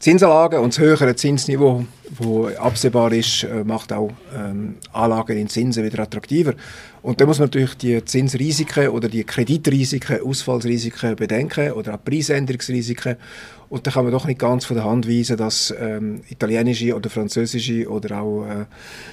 Zinsanlagen 0.00 0.60
und 0.60 0.72
das 0.72 0.78
höhere 0.78 1.14
Zinsniveau, 1.14 1.84
wo 2.08 2.46
absehbar 2.46 3.12
ist, 3.12 3.44
äh, 3.44 3.62
macht 3.64 3.92
auch 3.92 4.10
ähm, 4.34 4.76
Anlagen 4.94 5.36
in 5.36 5.46
Zinsen 5.46 5.84
wieder 5.84 6.02
attraktiver. 6.02 6.54
Und 7.02 7.20
da 7.20 7.26
muss 7.26 7.38
man 7.38 7.48
natürlich 7.48 7.76
die 7.76 8.02
Zinsrisiken 8.02 8.88
oder 8.88 9.10
die 9.10 9.24
Kreditrisiken, 9.24 10.22
Ausfallsrisiken 10.22 11.16
bedenken 11.16 11.72
oder 11.72 11.96
auch 11.96 12.02
Preisänderungsrisiken. 12.02 13.16
Und 13.70 13.86
da 13.86 13.92
kann 13.92 14.02
man 14.02 14.12
doch 14.12 14.26
nicht 14.26 14.40
ganz 14.40 14.64
von 14.64 14.74
der 14.74 14.84
Hand 14.84 15.08
weisen, 15.08 15.36
dass 15.36 15.72
ähm, 15.80 16.22
italienische 16.28 16.92
oder 16.96 17.08
französische 17.08 17.88
oder 17.88 18.20
auch 18.20 18.44
äh, 18.44 18.66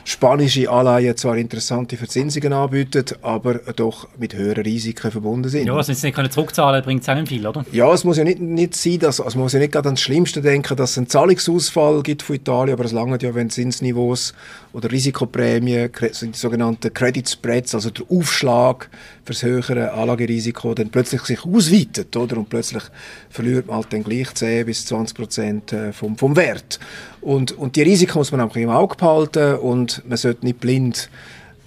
spanische 0.04 0.68
Anleihen 0.68 1.15
zwar 1.15 1.38
interessante 1.38 1.95
Verzinsungen 1.95 2.51
anbieten, 2.54 3.06
aber 3.21 3.59
doch 3.75 4.07
mit 4.18 4.33
höheren 4.33 4.63
Risiken 4.63 5.12
verbunden 5.12 5.48
sind. 5.48 5.68
Ja, 5.68 5.75
also 5.75 5.89
wenn 5.89 5.95
sie 5.95 6.07
nicht 6.07 6.33
zurückzahlen 6.33 6.83
bringt 6.83 7.04
es 7.04 7.09
auch 7.09 7.13
nicht 7.13 7.27
viel, 7.27 7.45
oder? 7.45 7.63
Ja, 7.71 7.94
es 7.94 8.04
muss 8.04 8.18
ja 8.18 8.24
nicht, 8.24 8.39
nicht 8.39 8.75
sein, 8.75 8.98
dass, 8.98 9.21
also 9.21 9.38
man 9.38 9.44
muss 9.44 9.54
ja 9.54 9.59
nicht 9.59 9.74
gerade 9.74 9.89
ans 9.89 10.01
Schlimmste 10.01 10.42
denken, 10.42 10.75
dass 10.75 10.89
es 10.89 10.98
einen 10.98 11.07
Zahlungsausfall 11.07 12.01
gibt 12.01 12.24
von 12.24 12.36
Italien, 12.36 12.74
aber 12.74 12.86
es 12.86 12.94
langt 12.94 13.21
ja, 13.21 13.36
wenn 13.36 13.51
Zinsniveaus 13.51 14.33
oder 14.74 14.92
Risikoprämien, 14.92 15.92
die 16.01 16.30
sogenannten 16.33 16.92
Credit 16.92 17.30
Spreads, 17.30 17.75
also 17.75 17.92
der 17.92 18.06
Aufschlag 18.09 18.89
für 19.24 19.33
das 19.33 19.44
höhere 19.44 19.94
Anlagerisiko, 19.94 20.74
dann 20.74 20.89
plötzlich 20.89 21.21
sich 21.21 21.45
ausweitet, 21.45 22.16
oder? 22.16 22.37
Und 22.37 22.49
plötzlich 22.49 22.83
verliert 23.30 23.68
man 23.68 23.78
halt 23.78 23.94
dann 23.94 24.04
gleich 24.04 24.33
10 24.47 24.66
bis 24.66 24.85
20 24.85 25.18
Prozent 25.18 25.73
äh, 25.73 25.92
vom, 25.92 26.18
vom 26.18 26.35
Wert. 26.35 26.80
Und, 27.21 27.51
und 27.51 27.75
die 27.75 27.81
Risiken 27.81 28.18
muss 28.18 28.31
man 28.31 28.42
einfach 28.42 28.56
im 28.56 28.69
Auge 28.69 28.95
behalten 28.95 29.56
und 29.56 30.04
man 30.07 30.18
sollte 30.18 30.45
nicht 30.45 30.59
blind 30.59 31.09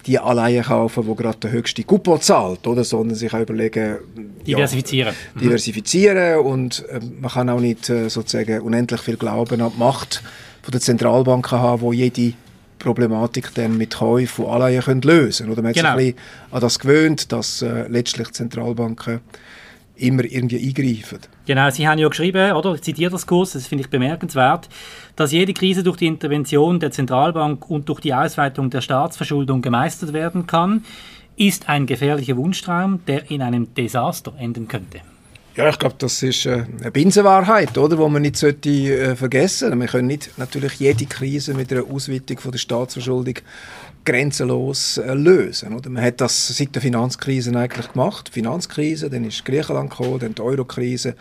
die 0.07 0.19
Anleihen 0.19 0.65
kaufen, 0.65 1.07
wo 1.07 1.15
gerade 1.15 1.37
der 1.39 1.53
höchste 1.53 1.85
Coupon 1.85 2.23
zahlt, 2.23 2.67
oder? 2.67 2.85
sondern 2.85 3.15
sich 3.15 3.35
auch 3.35 3.41
überlegen, 3.41 3.99
diversifizieren, 4.47 5.15
ja, 5.35 5.41
diversifizieren 5.41 6.39
und 6.41 6.87
äh, 6.89 7.01
man 7.21 7.31
kann 7.31 7.51
auch 7.51 7.61
nicht 7.61 7.91
äh, 7.91 8.09
sozusagen 8.09 8.61
unendlich 8.63 9.03
viel 9.03 9.19
Glauben 9.19 9.61
an 9.61 9.73
die 9.75 9.79
Macht 9.79 10.23
von 10.63 10.73
der 10.73 10.81
Zentralbanken 10.81 11.59
haben, 11.59 11.83
wo 11.83 11.93
jede 11.93 12.33
Problematik 12.79 13.55
dann 13.55 13.77
mit 13.77 13.97
Käufen 13.97 14.27
von 14.27 14.47
Anleihen 14.47 14.83
können 14.83 15.03
lösen 15.03 15.45
können. 15.45 15.53
Oder 15.53 15.63
man 15.63 15.69
hat 15.69 15.77
genau. 15.77 15.99
sich 15.99 16.09
ein 16.09 16.15
bisschen 16.15 16.55
an 16.55 16.61
das 16.63 16.79
gewöhnt, 16.79 17.33
dass 17.33 17.61
äh, 17.61 17.87
letztlich 17.89 18.31
Zentralbanken 18.33 19.21
immer 20.01 20.25
irgendwie 20.25 20.67
eingreifen. 20.67 21.21
Genau, 21.47 21.71
Sie 21.71 21.87
haben 21.87 21.99
ja 21.99 22.09
geschrieben, 22.09 22.53
oder? 22.53 22.75
Ich 22.75 22.83
zitiere 22.83 23.11
das 23.11 23.27
kurz, 23.27 23.53
das 23.53 23.67
finde 23.67 23.85
ich 23.85 23.91
bemerkenswert, 23.91 24.69
dass 25.17 25.33
jede 25.33 25.53
Krise 25.53 25.83
durch 25.83 25.99
die 25.99 26.07
Intervention 26.07 26.81
der 26.81 26.91
Zentralbank 26.91 27.69
und 27.71 27.89
durch 27.89 28.01
die 28.01 28.15
Ausweitung 28.15 28.71
der 28.71 28.81
Staatsverschuldung 28.81 29.63
gemeistert 29.63 30.13
werden 30.13 30.47
kann, 30.47 30.85
ist 31.37 31.69
ein 31.69 31.87
gefährlicher 31.87 32.37
Wunschtraum, 32.37 33.01
der 33.07 33.31
in 33.31 33.43
einem 33.43 33.73
Desaster 33.75 34.33
enden 34.39 34.69
könnte. 34.69 35.01
Ja, 35.61 35.69
ich 35.69 35.79
glaube, 35.79 35.97
das 35.99 36.23
ist 36.23 36.47
äh, 36.47 36.65
eine 36.81 36.91
Binsenwahrheit, 36.91 37.77
oder, 37.77 37.99
wo 37.99 38.09
man 38.09 38.23
nicht 38.23 38.37
sollte, 38.37 38.71
äh, 38.71 39.15
vergessen 39.15 39.69
sollte. 39.69 39.77
Wir 39.77 39.89
können 39.89 40.07
nicht 40.07 40.39
natürlich 40.39 40.73
jede 40.77 41.05
Krise 41.05 41.53
mit 41.53 41.71
einer 41.71 41.85
Ausweitung 41.85 42.39
von 42.39 42.53
der 42.53 42.59
Staatsverschuldung 42.59 43.35
grenzenlos 44.07 44.97
äh, 44.97 45.13
lösen. 45.13 45.75
Oder? 45.75 45.91
Man 45.91 46.03
hat 46.03 46.23
das 46.23 46.49
seit 46.49 46.75
der 46.75 46.81
Finanzkrise 46.81 47.55
eigentlich 47.55 47.93
gemacht. 47.93 48.29
Die 48.29 48.33
Finanzkrise, 48.33 49.11
dann 49.11 49.27
ist 49.27 49.45
Griechenland 49.45 49.91
gekommen, 49.91 50.21
dann 50.21 50.35
die 50.35 50.41
Eurokrise, 50.41 51.15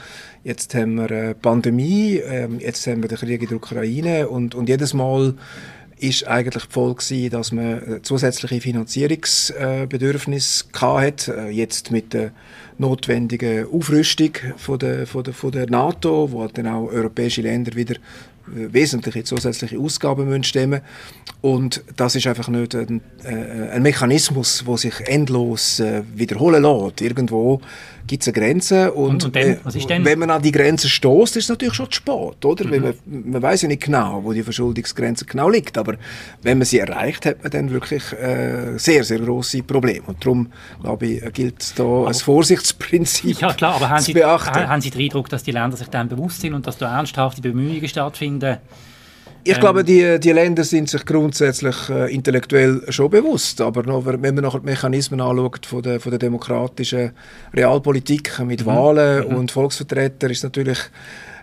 jetzt 0.46 0.74
haben 0.74 0.96
wir 0.96 1.12
eine 1.12 1.36
Pandemie, 1.36 2.22
ähm, 2.24 2.62
jetzt 2.62 2.88
haben 2.88 3.02
wir 3.02 3.10
den 3.10 3.18
Krieg 3.18 3.42
in 3.42 3.50
der 3.50 3.58
Ukraine 3.58 4.30
und, 4.30 4.56
und 4.56 4.70
jedes 4.70 4.94
Mal 4.94 5.34
ist 6.00 6.28
eigentlich 6.28 6.66
die 6.66 6.72
Folge 6.72 7.30
dass 7.30 7.52
man 7.52 8.00
zusätzliche 8.04 8.62
Finanzierungsbedürfnisse 8.62 10.66
äh, 10.74 10.78
hatte. 10.78 11.38
Äh, 11.38 11.50
jetzt 11.50 11.92
mit 11.92 12.14
der 12.14 12.32
notwendigen 12.78 13.68
Aufrüstung 13.72 14.32
von 14.58 14.80
der, 14.80 15.06
von 15.06 15.24
der, 15.24 15.34
von 15.34 15.52
der 15.52 15.70
NATO, 15.70 16.32
wo 16.32 16.48
dann 16.48 16.68
auch 16.68 16.88
europäische 16.88 17.42
Länder 17.42 17.76
wieder 17.76 17.96
wesentliche 18.52 19.24
zusätzliche 19.24 19.80
Ausgaben 19.80 20.28
müssen 20.28 20.44
stemmen 20.44 20.82
und 21.42 21.84
das 21.96 22.16
ist 22.16 22.28
einfach 22.28 22.50
nicht 22.50 22.76
ein, 22.76 23.02
äh, 23.24 23.72
ein 23.72 23.82
Mechanismus, 23.82 24.66
wo 24.66 24.78
sich 24.78 24.94
endlos 25.06 25.80
äh, 25.80 26.04
wiederholen 26.14 26.64
lässt. 26.64 27.02
Irgendwo 27.02 27.62
gibt 28.10 28.24
es 28.24 28.28
eine 28.28 28.34
Grenze 28.34 28.92
und, 28.92 29.24
und, 29.24 29.38
und 29.38 29.90
dann, 29.90 30.04
wenn 30.04 30.20
man 30.20 30.32
an 30.32 30.42
die 30.42 30.52
Grenze 30.52 30.90
stoßt, 30.90 31.38
ist 31.38 31.44
es 31.44 31.50
natürlich 31.50 31.76
schon 31.76 31.92
zu 31.92 31.98
spät, 31.98 32.44
oder? 32.44 32.66
Mhm. 32.66 32.82
Man, 32.82 32.94
man 33.32 33.42
weiß 33.42 33.62
ja 33.62 33.68
nicht 33.68 33.84
genau, 33.84 34.22
wo 34.24 34.34
die 34.34 34.42
Verschuldungsgrenze 34.42 35.26
genau 35.26 35.48
liegt, 35.48 35.78
aber 35.78 35.96
wenn 36.42 36.58
man 36.58 36.66
sie 36.66 36.80
erreicht, 36.80 37.26
hat 37.28 37.44
man 37.44 37.52
dann 37.52 37.70
wirklich 37.70 38.12
äh, 38.14 38.78
sehr, 38.78 39.04
sehr 39.04 39.20
große 39.20 39.62
Probleme 39.64 40.02
und 40.08 40.26
darum, 40.26 40.52
glaube 40.82 41.06
ich, 41.06 41.34
gilt 41.34 41.78
da 41.78 41.84
aber, 41.84 42.08
ein 42.08 42.14
Vorsichtsprinzip 42.16 43.40
Ja 43.40 43.54
klar, 43.54 43.76
aber 43.76 43.90
haben 43.90 44.02
Sie, 44.02 44.14
haben 44.16 44.82
Sie 44.82 44.90
den 44.90 45.02
Eindruck, 45.02 45.30
dass 45.30 45.44
die 45.44 45.52
Länder 45.52 45.78
sich 45.78 45.88
dann 45.88 46.10
bewusst 46.10 46.42
sind 46.42 46.56
und 46.56 46.66
dass 46.66 46.80
da 46.80 46.98
ernsthafte 46.98 47.42
Bemühungen 47.42 47.88
stattfinden, 47.88 48.39
ich 49.44 49.56
ähm. 49.56 49.60
glaube, 49.62 49.84
die, 49.84 50.20
die 50.20 50.32
Länder 50.32 50.64
sind 50.64 50.90
sich 50.90 51.06
grundsätzlich 51.06 51.76
äh, 51.90 52.14
intellektuell 52.14 52.82
schon 52.90 53.10
bewusst, 53.10 53.62
aber 53.62 53.84
noch, 53.84 54.06
wenn 54.06 54.22
man 54.22 54.44
nachher 54.44 54.60
die 54.60 54.66
Mechanismen 54.66 55.22
anschaut 55.22 55.66
von 55.66 55.82
der, 55.82 56.00
von 56.00 56.12
der 56.12 56.20
demokratischen 56.20 57.12
Realpolitik 57.54 58.40
mit 58.40 58.62
mhm. 58.62 58.66
Wahlen 58.66 59.28
mhm. 59.28 59.36
und 59.36 59.52
Volksvertretern, 59.52 60.30
ist 60.30 60.44
natürlich 60.44 60.80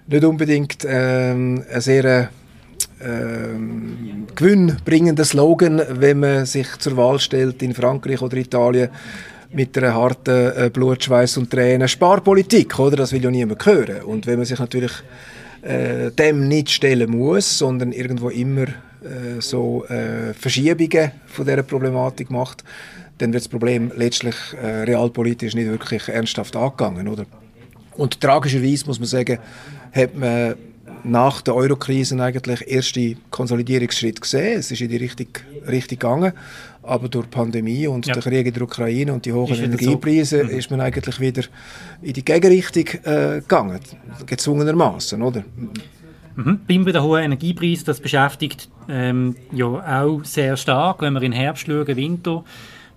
nicht 0.06 0.24
unbedingt 0.24 0.86
ähm, 0.86 1.64
ein 1.72 1.80
sehr 1.80 2.28
ähm, 3.02 4.26
gewinnbringender 4.34 5.24
Slogan, 5.24 5.82
wenn 5.88 6.20
man 6.20 6.46
sich 6.46 6.76
zur 6.78 6.96
Wahl 6.96 7.18
stellt 7.18 7.62
in 7.62 7.74
Frankreich 7.74 8.22
oder 8.22 8.36
Italien 8.36 8.90
mit 9.52 9.76
einer 9.78 9.94
harten 9.94 10.52
äh, 10.56 10.70
Blutschweiß 10.72 11.38
und 11.38 11.50
Tränen 11.50 11.88
Sparpolitik, 11.88 12.78
oder? 12.78 12.96
Das 12.96 13.12
will 13.12 13.24
ja 13.24 13.30
niemand 13.30 13.64
hören. 13.64 14.02
Und 14.02 14.26
wenn 14.26 14.36
man 14.36 14.44
sich 14.44 14.58
natürlich 14.58 14.92
äh, 15.66 16.10
dem 16.12 16.48
nicht 16.48 16.70
stellen 16.70 17.10
muss, 17.10 17.58
sondern 17.58 17.92
irgendwo 17.92 18.30
immer 18.30 18.64
äh, 18.64 19.40
so 19.40 19.84
äh, 19.86 20.32
Verschiebungen 20.32 21.12
von 21.26 21.44
dieser 21.44 21.62
Problematik 21.62 22.30
macht, 22.30 22.62
dann 23.18 23.32
wird 23.32 23.44
das 23.44 23.48
Problem 23.48 23.90
letztlich 23.96 24.36
äh, 24.62 24.82
realpolitisch 24.82 25.54
nicht 25.54 25.68
wirklich 25.68 26.08
ernsthaft 26.08 26.54
angegangen. 26.54 27.08
Oder? 27.08 27.26
Und 27.96 28.20
tragischerweise 28.20 28.86
muss 28.86 28.98
man 28.98 29.08
sagen, 29.08 29.38
hat 29.92 30.14
man 30.14 30.54
nach 31.04 31.40
der 31.42 31.54
Eurokrise 31.54 32.20
eigentlich 32.22 32.66
erste 32.66 33.16
Konsolidierungsschritt 33.30 34.20
gesehen. 34.20 34.58
Es 34.58 34.70
ist 34.70 34.80
in 34.80 34.88
die 34.88 34.96
richtige 34.96 35.40
Richtung 35.68 35.98
gegangen. 35.98 36.32
Aber 36.82 37.08
durch 37.08 37.26
die 37.26 37.30
Pandemie 37.30 37.86
und 37.88 38.06
ja. 38.06 38.14
den 38.14 38.22
Krieg 38.22 38.46
in 38.46 38.54
der 38.54 38.62
Ukraine 38.62 39.12
und 39.12 39.24
die 39.24 39.32
hohen 39.32 39.52
Energiepreise 39.56 40.38
so. 40.38 40.44
Mhm. 40.44 40.58
ist 40.58 40.70
man 40.70 40.80
eigentlich 40.80 41.18
wieder 41.18 41.42
in 42.00 42.12
die 42.12 42.24
Gegenrichtung 42.24 42.84
äh, 43.02 43.40
gegangen. 43.40 43.80
Gezwungenermaßen, 44.24 45.20
oder? 45.20 45.44
Mhm. 46.36 46.60
Bei 46.66 46.92
den 46.92 47.02
hohen 47.02 47.22
Energiepreisen, 47.24 47.86
das 47.86 47.98
beschäftigt 47.98 48.68
ähm, 48.88 49.34
ja 49.52 49.66
auch 50.02 50.24
sehr 50.24 50.56
stark, 50.56 51.00
wenn 51.00 51.14
wir 51.14 51.22
in 51.22 51.32
Herbst 51.32 51.66
schauen, 51.66 51.88
Winter, 51.88 52.44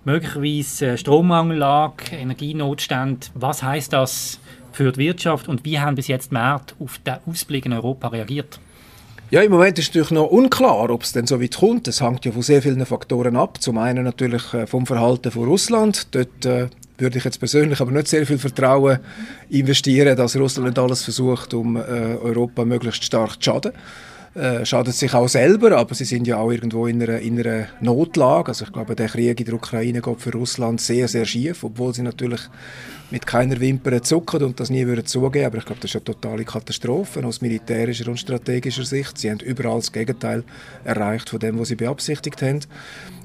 möglicherweise 0.04 0.86
äh, 0.86 0.98
Strommangellage, 0.98 2.12
Energienotstand. 2.12 3.32
Was 3.34 3.62
heißt 3.62 3.92
das 3.92 4.38
für 4.72 4.92
die 4.92 4.98
Wirtschaft 4.98 5.48
und 5.48 5.64
wie 5.64 5.78
haben 5.78 5.96
bis 5.96 6.08
jetzt 6.08 6.30
die 6.30 6.34
Märkte 6.34 6.74
auf 6.80 6.98
den 6.98 7.16
Ausblick 7.26 7.66
in 7.66 7.72
Europa 7.72 8.08
reagiert? 8.08 8.60
Ja, 9.30 9.42
im 9.42 9.52
Moment 9.52 9.78
ist 9.78 9.88
natürlich 9.88 10.10
noch 10.10 10.26
unklar, 10.26 10.90
ob 10.90 11.02
es 11.02 11.12
denn 11.12 11.26
so 11.26 11.40
weit 11.40 11.56
kommt. 11.56 11.86
Es 11.86 12.00
hängt 12.00 12.24
ja 12.24 12.32
von 12.32 12.42
sehr 12.42 12.62
vielen 12.62 12.84
Faktoren 12.84 13.36
ab. 13.36 13.60
Zum 13.60 13.78
einen 13.78 14.02
natürlich 14.02 14.52
äh, 14.54 14.66
vom 14.66 14.86
Verhalten 14.86 15.30
von 15.30 15.44
Russland. 15.44 16.08
Dort 16.10 16.44
äh, 16.46 16.66
würde 16.98 17.18
ich 17.18 17.24
jetzt 17.24 17.38
persönlich 17.38 17.80
aber 17.80 17.92
nicht 17.92 18.08
sehr 18.08 18.26
viel 18.26 18.38
Vertrauen 18.38 18.98
investieren, 19.48 20.16
dass 20.16 20.36
Russland 20.36 20.78
alles 20.80 21.04
versucht, 21.04 21.54
um 21.54 21.76
äh, 21.76 21.80
Europa 21.80 22.64
möglichst 22.64 23.04
stark 23.04 23.34
zu 23.34 23.50
schaden 23.50 23.72
äh, 24.34 24.64
schadet 24.64 24.94
sich 24.94 25.12
auch 25.12 25.28
selber, 25.28 25.76
aber 25.76 25.94
sie 25.94 26.04
sind 26.04 26.26
ja 26.26 26.36
auch 26.38 26.50
irgendwo 26.50 26.86
in 26.86 27.02
einer, 27.02 27.18
in 27.18 27.40
einer 27.40 27.66
Notlage. 27.80 28.48
Also 28.48 28.64
ich 28.64 28.72
glaube, 28.72 28.94
der 28.94 29.08
Krieg 29.08 29.40
in 29.40 29.46
der 29.46 29.54
Ukraine 29.54 30.00
geht 30.00 30.20
für 30.20 30.32
Russland 30.32 30.80
sehr, 30.80 31.08
sehr 31.08 31.24
schief, 31.24 31.64
obwohl 31.64 31.94
sie 31.94 32.02
natürlich 32.02 32.40
mit 33.10 33.26
keiner 33.26 33.60
Wimper 33.60 34.02
zucken 34.02 34.42
und 34.42 34.60
das 34.60 34.70
nie 34.70 34.86
würden 34.86 35.06
zugeben. 35.06 35.46
Aber 35.46 35.58
ich 35.58 35.64
glaube, 35.64 35.80
das 35.80 35.90
ist 35.90 35.96
eine 35.96 36.04
totale 36.04 36.44
Katastrophe 36.44 37.24
aus 37.24 37.40
militärischer 37.40 38.08
und 38.08 38.18
strategischer 38.18 38.84
Sicht. 38.84 39.18
Sie 39.18 39.30
haben 39.30 39.40
überall 39.40 39.78
das 39.78 39.92
Gegenteil 39.92 40.44
erreicht 40.84 41.30
von 41.30 41.40
dem, 41.40 41.58
was 41.58 41.68
sie 41.68 41.76
beabsichtigt 41.76 42.42
haben. 42.42 42.60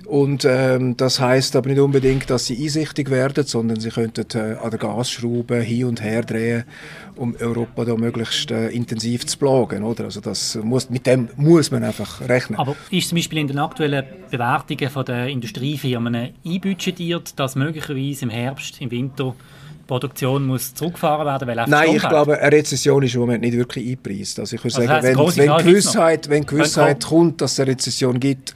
Und 0.06 0.46
ähm, 0.46 0.96
das 0.98 1.20
heißt 1.20 1.56
aber 1.56 1.70
nicht 1.70 1.80
unbedingt, 1.80 2.30
dass 2.30 2.46
sie 2.46 2.64
einsichtig 2.64 3.10
werden, 3.10 3.44
sondern 3.46 3.80
sie 3.80 3.90
könnten 3.90 4.26
äh, 4.36 4.56
an 4.62 4.70
der 4.70 4.80
Gasschraube 4.80 5.62
hin 5.62 5.86
und 5.86 6.02
her 6.02 6.22
drehen, 6.22 6.64
um 7.16 7.36
Europa 7.40 7.86
da 7.86 7.96
möglichst 7.96 8.52
äh, 8.52 8.70
intensiv 8.70 9.26
zu 9.26 9.38
plagen. 9.38 9.84
Oder? 9.84 10.04
Also 10.06 10.22
das 10.22 10.60
muss, 10.62 10.90
mit 10.92 11.08
dem 11.08 11.30
muss 11.38 11.72
man 11.72 11.84
einfach 11.84 12.22
rechnen. 12.28 12.60
Aber 12.60 12.76
ist 12.92 13.10
zum 13.10 13.18
Beispiel 13.18 13.40
in 13.40 13.48
den 13.48 13.58
aktuellen 13.58 14.06
Bewertungen 14.30 15.06
der 15.06 15.28
Industriefirmen 15.28 16.34
einbudgetiert, 16.46 17.40
dass 17.40 17.56
möglicherweise 17.56 18.26
im 18.26 18.30
Herbst, 18.30 18.82
im 18.82 18.92
Winter 18.92 19.34
Produktion 19.88 20.46
muss 20.46 20.74
zurückgefahren 20.74 21.26
werden, 21.26 21.48
weil 21.48 21.66
Nein, 21.68 21.96
ich 21.96 22.08
glaube, 22.08 22.40
eine 22.40 22.52
Rezession 22.52 23.04
ist 23.04 23.14
im 23.16 23.22
Moment 23.22 23.42
nicht 23.42 23.56
wirklich 23.56 23.86
eingepreist. 23.88 24.40
Also 24.40 24.56
ich 24.56 24.64
würde 24.64 24.76
also 24.76 24.88
sagen, 24.88 25.04
wenn, 25.04 25.48
wenn 25.50 25.66
Gewissheit, 25.66 26.30
wenn 26.30 26.46
Gewissheit 26.46 27.04
kommt, 27.06 27.42
dass 27.42 27.54
es 27.54 27.60
eine 27.60 27.72
Rezession 27.72 28.20
gibt, 28.20 28.54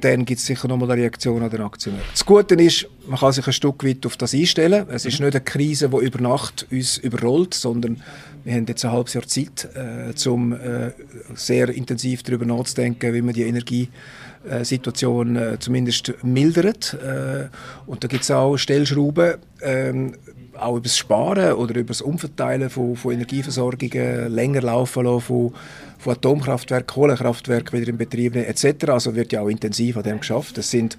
dann 0.00 0.24
gibt 0.24 0.40
es 0.40 0.46
sicher 0.46 0.68
nochmal 0.68 0.90
eine 0.90 1.02
Reaktion 1.02 1.42
an 1.42 1.50
den 1.50 1.60
Aktionären. 1.60 2.04
Das 2.10 2.24
Gute 2.24 2.54
ist, 2.54 2.86
man 3.06 3.18
kann 3.18 3.32
sich 3.32 3.46
ein 3.46 3.52
Stück 3.52 3.84
weit 3.84 4.04
auf 4.06 4.16
das 4.16 4.34
einstellen. 4.34 4.86
Es 4.90 5.04
ist 5.04 5.20
mhm. 5.20 5.26
nicht 5.26 5.36
eine 5.36 5.44
Krise, 5.44 5.88
die 5.88 6.04
über 6.04 6.20
Nacht 6.20 6.66
uns 6.70 6.98
überrollt, 6.98 7.54
sondern 7.54 8.02
wir 8.44 8.54
haben 8.54 8.66
jetzt 8.66 8.84
ein 8.84 8.92
halbes 8.92 9.14
Jahr 9.14 9.26
Zeit, 9.26 9.68
äh, 9.74 10.28
um 10.28 10.52
äh, 10.52 10.92
sehr 11.34 11.68
intensiv 11.68 12.22
darüber 12.22 12.44
nachzudenken, 12.44 13.12
wie 13.12 13.22
man 13.22 13.34
die 13.34 13.42
Energiesituation 13.42 15.36
äh, 15.36 15.58
zumindest 15.58 16.14
mildert. 16.22 16.94
Äh, 16.94 17.48
und 17.86 18.02
da 18.04 18.08
gibt 18.08 18.22
es 18.22 18.30
auch 18.30 18.56
Stellschrauben, 18.56 19.34
ähm, 19.62 20.14
auch 20.58 20.76
über 20.76 20.84
das 20.84 20.96
Sparen 20.96 21.54
oder 21.54 21.74
über 21.74 21.88
das 21.88 22.02
Umverteilen 22.02 22.70
von, 22.70 22.96
von 22.96 23.12
Energieversorgungen, 23.12 24.32
länger 24.32 24.62
laufen 24.62 25.04
lassen 25.04 25.20
von 25.20 25.52
von 25.98 26.12
Atomkraftwerken, 26.12 26.86
Kohlekraftwerken 26.86 27.80
wieder 27.80 27.90
in 27.90 27.98
Betrieb 27.98 28.34
nehmen 28.34 28.46
etc. 28.46 28.90
Also 28.90 29.14
wird 29.14 29.32
ja 29.32 29.40
auch 29.40 29.48
intensiv 29.48 29.96
an 29.96 30.02
dem 30.02 30.20
geschafft. 30.20 30.58
Es 30.58 30.70
sind 30.70 30.98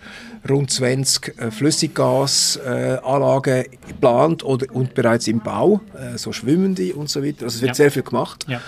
rund 0.50 0.72
20 0.72 1.40
äh, 1.40 1.52
Flüssiggasanlagen 1.52 3.66
geplant 3.88 4.44
oder, 4.44 4.66
und 4.74 4.96
bereits 4.96 5.28
im 5.28 5.40
Bau, 5.40 5.82
äh, 5.94 6.18
so 6.18 6.34
schwimmende 6.34 6.94
und 6.94 7.10
so 7.10 7.24
weiter. 7.24 7.46
Also 7.46 7.58
es 7.58 7.62
wird 7.62 7.70
ja. 7.70 7.76
sehr 7.76 7.92
viel 7.92 8.04
gemacht. 8.04 8.46
Ja. 8.48 8.60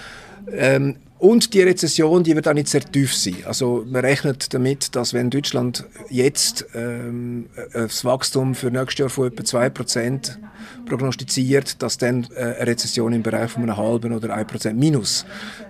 Ähm, 0.51 0.95
und 1.19 1.53
die 1.53 1.61
Rezession, 1.61 2.23
die 2.23 2.33
wird 2.33 2.47
auch 2.47 2.53
nicht 2.53 2.69
sehr 2.69 2.81
tief 2.81 3.13
sein. 3.13 3.35
Also 3.45 3.85
man 3.85 4.05
rechnet 4.05 4.53
damit, 4.53 4.95
dass 4.95 5.13
wenn 5.13 5.29
Deutschland 5.29 5.85
jetzt 6.09 6.65
ähm, 6.73 7.47
das 7.73 8.05
Wachstum 8.05 8.55
für 8.55 8.71
nächstes 8.71 8.99
Jahr 8.99 9.09
von 9.09 9.27
etwa 9.27 9.43
2% 9.43 10.37
prognostiziert, 10.85 11.81
dass 11.83 11.97
dann 11.97 12.25
äh, 12.35 12.39
eine 12.39 12.67
Rezession 12.67 13.11
im 13.11 13.21
Bereich 13.21 13.51
von 13.51 13.63
einem 13.63 13.75
halben 13.75 14.13
oder 14.13 14.35
1% 14.35 14.73
minus 14.73 15.25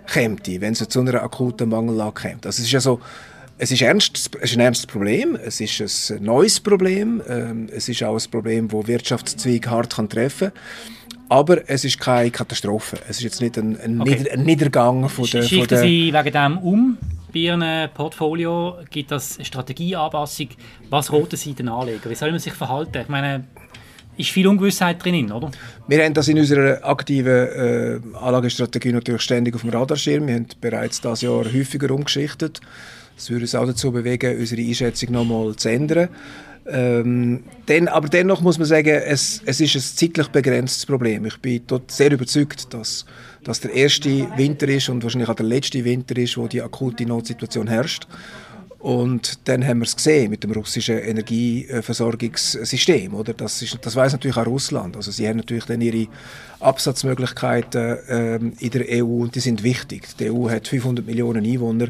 käme, 0.06 0.38
wenn 0.46 0.74
es 0.74 0.88
zu 0.88 1.00
einer 1.00 1.24
akuten 1.24 1.70
Mangellage. 1.70 2.36
Also 2.46 2.50
es 2.50 2.60
ist 2.60 2.72
ja 2.72 2.80
so, 2.80 3.00
es 3.58 3.72
ist, 3.72 3.82
ernst, 3.82 4.32
es 4.40 4.52
ist 4.52 4.58
ein 4.58 4.62
ernstes 4.62 4.86
Problem, 4.86 5.36
es 5.36 5.60
ist 5.60 6.12
ein 6.12 6.24
neues 6.24 6.60
Problem, 6.60 7.22
ähm, 7.28 7.68
es 7.72 7.90
ist 7.90 8.04
auch 8.04 8.18
ein 8.18 8.32
Problem, 8.32 8.68
das 8.70 8.88
Wirtschaftszweig 8.88 9.68
hart 9.68 9.92
treffen 10.10 10.52
kann. 10.52 10.62
Aber 11.30 11.70
es 11.70 11.86
ist 11.86 12.00
keine 12.00 12.32
Katastrophe. 12.32 12.98
Es 13.08 13.18
ist 13.18 13.24
jetzt 13.24 13.42
nicht 13.42 13.58
ein, 13.58 13.80
ein, 13.80 14.02
okay. 14.02 14.18
Nieder 14.18 14.32
ein 14.34 14.44
Niedergang 14.44 15.10
von 15.10 15.26
der... 15.26 15.44
Schichten 15.44 15.68
der 15.68 15.82
Sie 15.82 16.12
wegen 16.12 16.32
dem 16.32 16.58
um 16.58 16.98
bei 17.32 17.40
Ihrem 17.40 17.90
Portfolio? 17.94 18.78
Gibt 18.90 19.12
es 19.12 19.38
eine 19.38 19.46
Strategieanpassung? 19.46 20.50
Was 20.90 21.12
roten 21.12 21.38
Sie 21.38 21.54
den 21.54 21.70
Anleger? 21.70 22.10
Wie 22.10 22.16
soll 22.16 22.32
man 22.32 22.40
sich 22.40 22.54
verhalten? 22.54 23.02
Ich 23.02 23.10
meine, 23.10 23.46
ist 24.18 24.32
viel 24.32 24.48
Ungewissheit 24.48 25.04
drin, 25.04 25.32
oder? 25.32 25.50
Wir 25.88 26.04
haben 26.04 26.14
das 26.14 26.28
in 26.28 26.38
unserer 26.40 26.84
aktiven 26.84 27.28
äh, 27.32 28.00
Anlagestrategie 28.20 28.92
natürlich 28.92 29.22
ständig 29.22 29.56
auf 29.56 29.62
dem 29.62 29.70
Radarschirm. 29.70 30.28
Wir 30.28 30.36
haben 30.36 30.48
bereits 30.60 31.00
dieses 31.00 31.22
Jahr 31.22 31.46
häufiger 31.46 31.92
umgeschichtet. 31.92 32.60
Das 33.16 33.30
würde 33.30 33.44
uns 33.44 33.56
auch 33.56 33.66
dazu 33.66 33.92
bewegen, 33.92 34.38
unsere 34.38 34.62
Einschätzung 34.62 35.12
nochmal 35.12 35.56
zu 35.56 35.70
ändern. 35.70 36.10
Ähm, 36.72 37.44
denn, 37.68 37.88
aber 37.88 38.10
dennoch 38.10 38.42
muss 38.42 38.60
man 38.60 38.68
sagen, 38.68 39.02
es, 39.06 39.42
es 39.46 39.60
ist 39.60 39.76
ein 39.76 39.82
zeitlich 39.82 40.28
begrenztes 40.28 40.86
Problem. 40.86 41.26
Ich 41.26 41.38
bin 41.38 41.62
dort 41.68 41.92
sehr 41.92 42.12
überzeugt, 42.12 42.74
dass 42.74 43.06
das 43.44 43.62
der 43.62 43.74
erste 43.74 44.28
Winter 44.38 44.68
ist 44.68 44.90
und 44.90 45.04
wahrscheinlich 45.04 45.30
auch 45.30 45.36
der 45.36 45.46
letzte 45.46 45.84
Winter 45.84 46.18
ist, 46.18 46.38
wo 46.38 46.48
die 46.48 46.62
akute 46.62 47.06
Notsituation 47.06 47.68
herrscht. 47.68 48.08
Und 48.80 49.48
dann 49.50 49.68
haben 49.68 49.80
wir 49.80 49.86
es 49.86 49.96
gesehen 49.96 50.30
mit 50.30 50.44
dem 50.44 50.52
russischen 50.52 51.00
Energieversorgungssystem. 51.00 53.14
Oder? 53.14 53.34
Das, 53.34 53.78
das 53.82 53.96
weiß 53.96 54.14
natürlich 54.14 54.38
auch 54.38 54.46
Russland. 54.46 54.96
Also 54.96 55.12
sie 55.12 55.28
haben 55.28 55.36
natürlich 55.36 55.66
dann 55.66 55.82
ihre 55.82 56.08
Absatzmöglichkeiten 56.62 57.98
ähm, 58.08 58.54
in 58.60 58.70
der 58.70 59.04
EU 59.04 59.24
und 59.24 59.36
die 59.36 59.42
sind 59.42 59.64
wichtig. 59.64 60.08
Die 60.18 60.32
EU 60.32 60.50
hat 60.50 60.70
500 60.70 61.06
Millionen 61.06 61.46
Einwohner. 61.46 61.90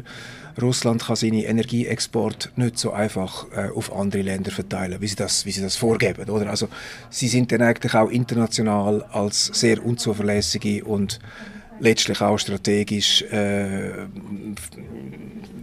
Russland 0.60 1.04
kann 1.04 1.16
seine 1.16 1.44
Energieexport 1.44 2.52
nicht 2.56 2.78
so 2.78 2.92
einfach 2.92 3.46
äh, 3.54 3.68
auf 3.74 3.94
andere 3.94 4.22
Länder 4.22 4.50
verteilen, 4.50 5.00
wie 5.00 5.08
sie, 5.08 5.16
das, 5.16 5.46
wie 5.46 5.52
sie 5.52 5.62
das 5.62 5.76
vorgeben. 5.76 6.28
Oder? 6.28 6.50
Also, 6.50 6.68
sie 7.10 7.28
sind 7.28 7.52
dann 7.52 7.62
eigentlich 7.62 7.94
auch 7.94 8.10
international 8.10 9.02
als 9.12 9.46
sehr 9.46 9.84
unzuverlässige 9.84 10.84
und 10.84 11.18
letztlich 11.80 12.20
auch 12.20 12.38
strategisch 12.38 13.22
äh, 13.32 13.88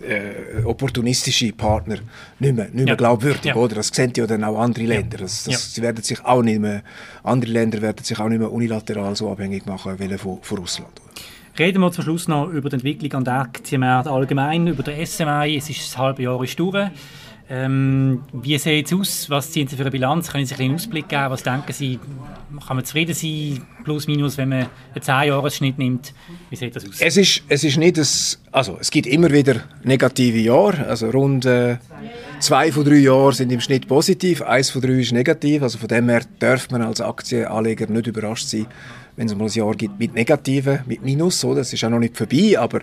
äh, 0.07 0.63
opportunistische 0.63 1.51
Partner 1.53 1.97
nicht 2.39 2.55
mehr, 2.55 2.65
nicht 2.65 2.75
mehr 2.75 2.87
ja. 2.87 2.95
glaubwürdig, 2.95 3.45
ja. 3.45 3.55
oder? 3.55 3.75
Das 3.75 3.89
sehen 3.89 4.11
ja 4.15 4.25
dann 4.27 4.43
auch 4.43 4.59
andere 4.59 4.85
Länder. 4.85 5.17
Das, 5.17 5.43
das. 5.43 5.73
Sie 5.73 5.81
werden 5.81 6.03
sich 6.03 6.23
auch 6.23 6.41
nicht 6.41 6.59
mehr, 6.59 6.83
andere 7.23 7.51
Länder 7.51 7.81
werden 7.81 8.03
sich 8.03 8.19
auch 8.19 8.29
nicht 8.29 8.39
mehr 8.39 8.51
unilateral 8.51 9.15
so 9.15 9.31
abhängig 9.31 9.65
machen 9.65 9.99
wollen 9.99 10.17
von, 10.17 10.39
von 10.41 10.57
Russland. 10.57 11.01
Reden 11.59 11.81
wir 11.81 11.91
zum 11.91 12.03
Schluss 12.03 12.27
noch 12.27 12.49
über 12.49 12.69
die 12.69 12.75
Entwicklung 12.75 13.13
an 13.13 13.25
der 13.25 13.33
Aktienmärkte 13.39 14.11
allgemein, 14.11 14.67
über 14.67 14.83
den 14.83 15.03
SMI. 15.03 15.57
Es 15.57 15.69
ist 15.69 15.87
das 15.87 15.97
halbe 15.97 16.21
Jahr 16.21 16.43
ist 16.43 16.59
durch. 16.59 16.89
Ähm, 17.49 18.23
wie 18.31 18.57
sieht 18.57 18.87
es 18.87 18.93
aus? 18.93 19.29
Was 19.29 19.51
ziehen 19.51 19.67
Sie 19.67 19.75
für 19.75 19.81
eine 19.81 19.89
Bilanz? 19.89 20.31
Können 20.31 20.45
Sie 20.45 20.53
einen 20.53 20.75
Ausblick 20.75 21.09
geben? 21.09 21.31
Was 21.31 21.41
denken 21.41 21.71
Sie? 21.71 21.97
Kann 22.67 22.75
man 22.75 22.85
zufrieden 22.85 23.15
sein, 23.15 23.65
plus 23.85 24.05
minus, 24.05 24.37
wenn 24.37 24.49
man 24.49 24.67
einen 24.93 25.01
10-Jahres-Schnitt 25.03 25.79
nimmt? 25.79 26.13
Wie 26.49 26.57
sieht 26.57 26.75
das 26.75 26.85
aus? 26.85 26.99
Es 26.99 27.17
ist, 27.17 27.43
es 27.47 27.63
ist 27.63 27.77
nicht 27.77 27.97
das, 27.97 28.39
also 28.51 28.77
es 28.79 28.91
gibt 28.91 29.07
immer 29.07 29.31
wieder 29.31 29.61
negative 29.83 30.37
Jahre. 30.37 30.85
Also 30.87 31.09
rund 31.09 31.45
äh, 31.45 31.77
zwei 32.39 32.71
von 32.71 32.83
drei 32.83 32.97
Jahren 32.97 33.33
sind 33.33 33.51
im 33.51 33.59
Schnitt 33.59 33.87
positiv, 33.87 34.41
eins 34.41 34.69
von 34.69 34.81
drei 34.81 34.99
ist 34.99 35.11
negativ. 35.11 35.63
Also 35.63 35.77
von 35.77 35.87
dem 35.87 36.09
her 36.09 36.21
darf 36.39 36.69
man 36.69 36.81
als 36.81 37.01
Aktienanleger 37.01 37.87
nicht 37.87 38.07
überrascht 38.07 38.47
sein, 38.47 38.67
wenn 39.15 39.27
es 39.27 39.35
mal 39.35 39.45
ein 39.45 39.51
Jahr 39.51 39.73
gibt 39.73 39.99
mit 39.99 40.13
Negativen, 40.13 40.79
mit 40.85 41.03
Minus, 41.03 41.39
so, 41.39 41.55
das 41.55 41.73
ist 41.73 41.83
auch 41.83 41.89
noch 41.89 41.99
nicht 41.99 42.15
vorbei, 42.15 42.57
aber 42.57 42.81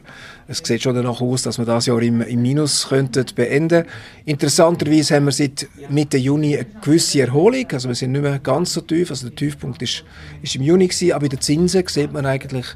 es 0.48 0.58
sieht 0.58 0.82
schon 0.82 0.94
danach 0.94 1.20
aus, 1.20 1.42
dass 1.42 1.58
wir 1.58 1.64
das 1.64 1.86
Jahr 1.86 2.02
im, 2.02 2.22
im 2.22 2.42
Minus 2.42 2.88
könnten 2.88 3.24
beenden. 3.36 3.84
Interessanterweise 4.24 5.14
haben 5.14 5.26
wir 5.26 5.32
seit 5.32 5.68
Mitte 5.88 6.18
Juni 6.18 6.56
eine 6.56 6.66
gewisse 6.82 7.20
Erholung, 7.20 7.66
also 7.72 7.88
wir 7.88 7.94
sind 7.94 8.12
nicht 8.12 8.22
mehr 8.22 8.40
ganz 8.40 8.72
so 8.72 8.80
tief, 8.80 9.10
also 9.10 9.28
der 9.28 9.36
Tiefpunkt 9.36 9.80
ist, 9.82 10.04
ist 10.42 10.56
im 10.56 10.62
Juni 10.62 10.88
gewesen, 10.88 11.12
aber 11.12 11.20
bei 11.22 11.28
den 11.28 11.40
Zinsen 11.40 11.84
sieht 11.86 12.12
man 12.12 12.26
eigentlich 12.26 12.66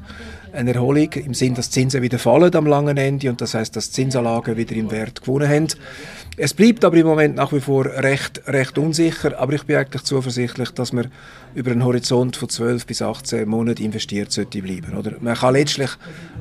eine 0.53 0.73
Erholung 0.73 1.11
im 1.13 1.33
Sinn, 1.33 1.55
dass 1.55 1.71
Zinsen 1.71 2.01
wieder 2.01 2.19
fallen 2.19 2.53
am 2.55 2.65
langen 2.65 2.97
Ende 2.97 3.29
und 3.29 3.41
das 3.41 3.53
heißt, 3.53 3.75
dass 3.75 3.91
Zinsanlagen 3.91 4.57
wieder 4.57 4.75
im 4.75 4.91
Wert 4.91 5.21
gewonnen 5.21 5.49
haben. 5.49 5.67
Es 6.37 6.53
bleibt 6.53 6.85
aber 6.85 6.97
im 6.97 7.07
Moment 7.07 7.35
nach 7.35 7.51
wie 7.51 7.59
vor 7.59 7.85
recht, 7.85 8.41
recht 8.47 8.77
unsicher, 8.77 9.37
aber 9.37 9.53
ich 9.53 9.63
bin 9.63 9.75
eigentlich 9.75 10.03
zuversichtlich, 10.03 10.71
dass 10.71 10.93
man 10.93 11.11
über 11.53 11.71
einen 11.71 11.83
Horizont 11.83 12.37
von 12.37 12.49
12 12.49 12.85
bis 12.85 13.01
18 13.01 13.47
Monaten 13.47 13.83
investiert 13.83 14.31
sollte 14.31 14.61
bleiben. 14.61 14.97
Oder? 14.97 15.13
Man 15.19 15.35
kann 15.35 15.53
letztlich 15.53 15.91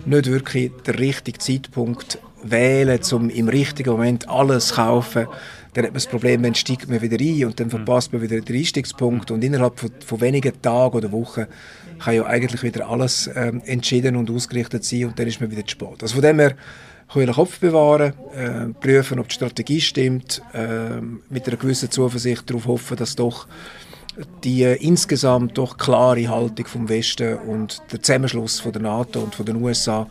nicht 0.06 0.26
wirklich 0.26 0.70
den 0.86 0.94
richtigen 0.94 1.40
Zeitpunkt 1.40 2.18
wählen, 2.42 3.00
um 3.12 3.30
im 3.30 3.48
richtigen 3.48 3.90
Moment 3.90 4.28
alles 4.28 4.68
zu 4.68 4.76
kaufen. 4.76 5.26
Dann 5.74 5.84
hat 5.84 5.90
man 5.90 5.94
das 5.94 6.06
Problem, 6.06 6.42
dann 6.42 6.54
steigt 6.54 6.88
man 6.88 7.00
wieder 7.02 7.18
ein 7.20 7.44
und 7.44 7.60
dann 7.60 7.70
verpasst 7.70 8.12
man 8.12 8.22
wieder 8.22 8.40
den 8.40 8.56
Einstiegspunkt 8.56 9.30
und 9.30 9.44
innerhalb 9.44 9.78
von, 9.78 9.90
von 10.04 10.20
wenigen 10.20 10.60
Tagen 10.62 10.96
oder 10.96 11.12
Wochen 11.12 11.46
kann 11.98 12.14
ja 12.14 12.24
eigentlich 12.24 12.62
wieder 12.62 12.88
alles 12.88 13.28
ähm, 13.34 13.60
entschieden 13.66 14.16
und 14.16 14.30
ausgerichtet 14.30 14.84
sein 14.84 15.06
und 15.06 15.18
dann 15.18 15.26
ist 15.26 15.40
man 15.40 15.50
wieder 15.50 15.64
zu 15.64 15.72
spät. 15.72 16.02
Also 16.02 16.14
von 16.14 16.22
dem 16.22 16.38
her 16.38 16.54
kühlen 17.12 17.32
Kopf 17.32 17.58
bewahren, 17.58 18.12
äh, 18.34 18.72
prüfen, 18.80 19.18
ob 19.18 19.28
die 19.28 19.34
Strategie 19.34 19.80
stimmt, 19.80 20.42
äh, 20.52 21.00
mit 21.30 21.46
einer 21.46 21.56
gewissen 21.56 21.90
Zuversicht 21.90 22.48
darauf 22.48 22.66
hoffen, 22.66 22.96
dass 22.96 23.16
doch 23.16 23.48
die 24.44 24.62
äh, 24.62 24.74
insgesamt 24.76 25.56
doch 25.58 25.78
klare 25.78 26.28
Haltung 26.28 26.66
vom 26.66 26.88
Westen 26.88 27.36
und 27.38 27.80
der 27.92 28.02
Zusammenschluss 28.02 28.60
von 28.60 28.72
der 28.72 28.82
NATO 28.82 29.20
und 29.20 29.34
von 29.34 29.46
den 29.46 29.56
USA 29.56 30.06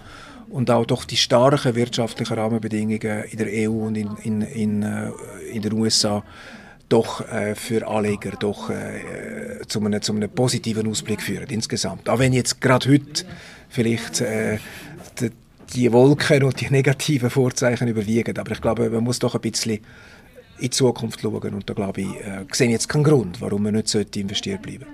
und 0.49 0.71
auch 0.71 0.85
doch 0.85 1.05
die 1.05 1.17
starken 1.17 1.75
wirtschaftlichen 1.75 2.33
Rahmenbedingungen 2.33 3.23
in 3.23 3.37
der 3.37 3.69
EU 3.69 3.85
und 3.87 3.95
in, 3.95 4.15
in, 4.23 4.41
in, 4.41 4.83
äh, 4.83 5.11
in 5.51 5.61
den 5.61 5.73
USA 5.73 6.23
doch 6.89 7.27
äh, 7.27 7.55
für 7.55 7.87
Anleger 7.87 8.31
doch 8.39 8.69
äh, 8.69 9.65
zu, 9.67 9.83
einem, 9.83 10.01
zu 10.01 10.13
einem 10.13 10.29
positiven 10.29 10.87
Ausblick 10.87 11.21
führen 11.21 11.47
insgesamt. 11.49 12.07
Auch 12.09 12.19
wenn 12.19 12.33
jetzt 12.33 12.61
gerade 12.61 12.89
heute 12.89 13.25
vielleicht 13.69 14.21
äh, 14.21 14.57
die, 15.19 15.31
die 15.73 15.91
Wolken 15.91 16.43
und 16.43 16.61
die 16.61 16.69
negativen 16.69 17.29
Vorzeichen 17.29 17.87
überwiegen. 17.87 18.37
Aber 18.37 18.51
ich 18.51 18.61
glaube, 18.61 18.89
man 18.89 19.03
muss 19.03 19.19
doch 19.19 19.35
ein 19.35 19.41
bisschen 19.41 19.71
in 19.71 19.81
die 20.61 20.69
Zukunft 20.69 21.21
schauen. 21.21 21.53
Und 21.53 21.69
da 21.69 21.73
glaube 21.73 22.01
ich, 22.01 22.07
äh, 22.07 22.45
sehe 22.51 22.69
jetzt 22.69 22.87
keinen 22.87 23.03
Grund, 23.03 23.41
warum 23.41 23.63
man 23.63 23.73
nicht 23.73 23.89
sollte 23.89 24.19
investiert 24.19 24.61
bleiben 24.61 24.85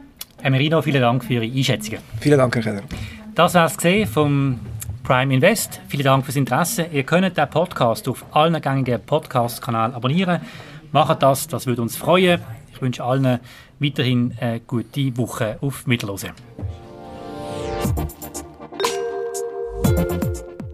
Herr 0.41 0.51
Merino, 0.51 0.81
vielen 0.81 1.01
Dank 1.01 1.23
für 1.23 1.35
Ihre 1.35 1.45
Einschätzungen. 1.45 1.99
Vielen 2.19 2.37
Dank, 2.37 2.53
Herr 2.55 2.63
Keller. 2.63 2.83
Das 3.33 3.53
war 3.53 3.65
es 3.65 4.09
vom 4.09 4.59
Prime 5.03 5.33
Invest. 5.33 5.81
Vielen 5.89 6.05
Dank 6.05 6.23
fürs 6.23 6.37
Interesse. 6.37 6.85
Ihr 6.91 7.03
könnt 7.03 7.37
den 7.37 7.49
Podcast 7.49 8.07
auf 8.07 8.25
allen 8.31 8.61
gängigen 8.61 9.01
Podcast-Kanälen 9.01 9.93
abonnieren. 9.93 10.39
Macht 10.93 11.21
das, 11.21 11.47
das 11.47 11.67
würde 11.67 11.81
uns 11.81 11.97
freuen. 11.97 12.41
Ich 12.71 12.81
wünsche 12.81 13.03
allen 13.03 13.39
weiterhin 13.79 14.33
eine 14.39 14.61
gute 14.61 15.17
Woche 15.17 15.57
auf 15.59 15.85
Mittelhose. 15.87 16.29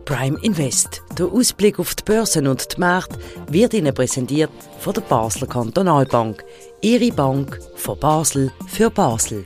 Prime 0.05 0.37
Invest. 0.43 1.01
Der 1.17 1.25
Ausblick 1.25 1.79
auf 1.79 1.95
die 1.95 2.03
Börsen 2.03 2.47
und 2.47 2.75
die 2.75 2.79
Märkte 2.79 3.17
wird 3.49 3.73
Ihnen 3.73 3.93
präsentiert 3.93 4.51
von 4.79 4.93
der 4.93 5.01
Basler 5.01 5.47
Kantonalbank. 5.47 6.43
Ihre 6.81 7.11
Bank 7.11 7.59
von 7.75 7.99
Basel 7.99 8.51
für 8.67 8.91
Basel. 8.91 9.45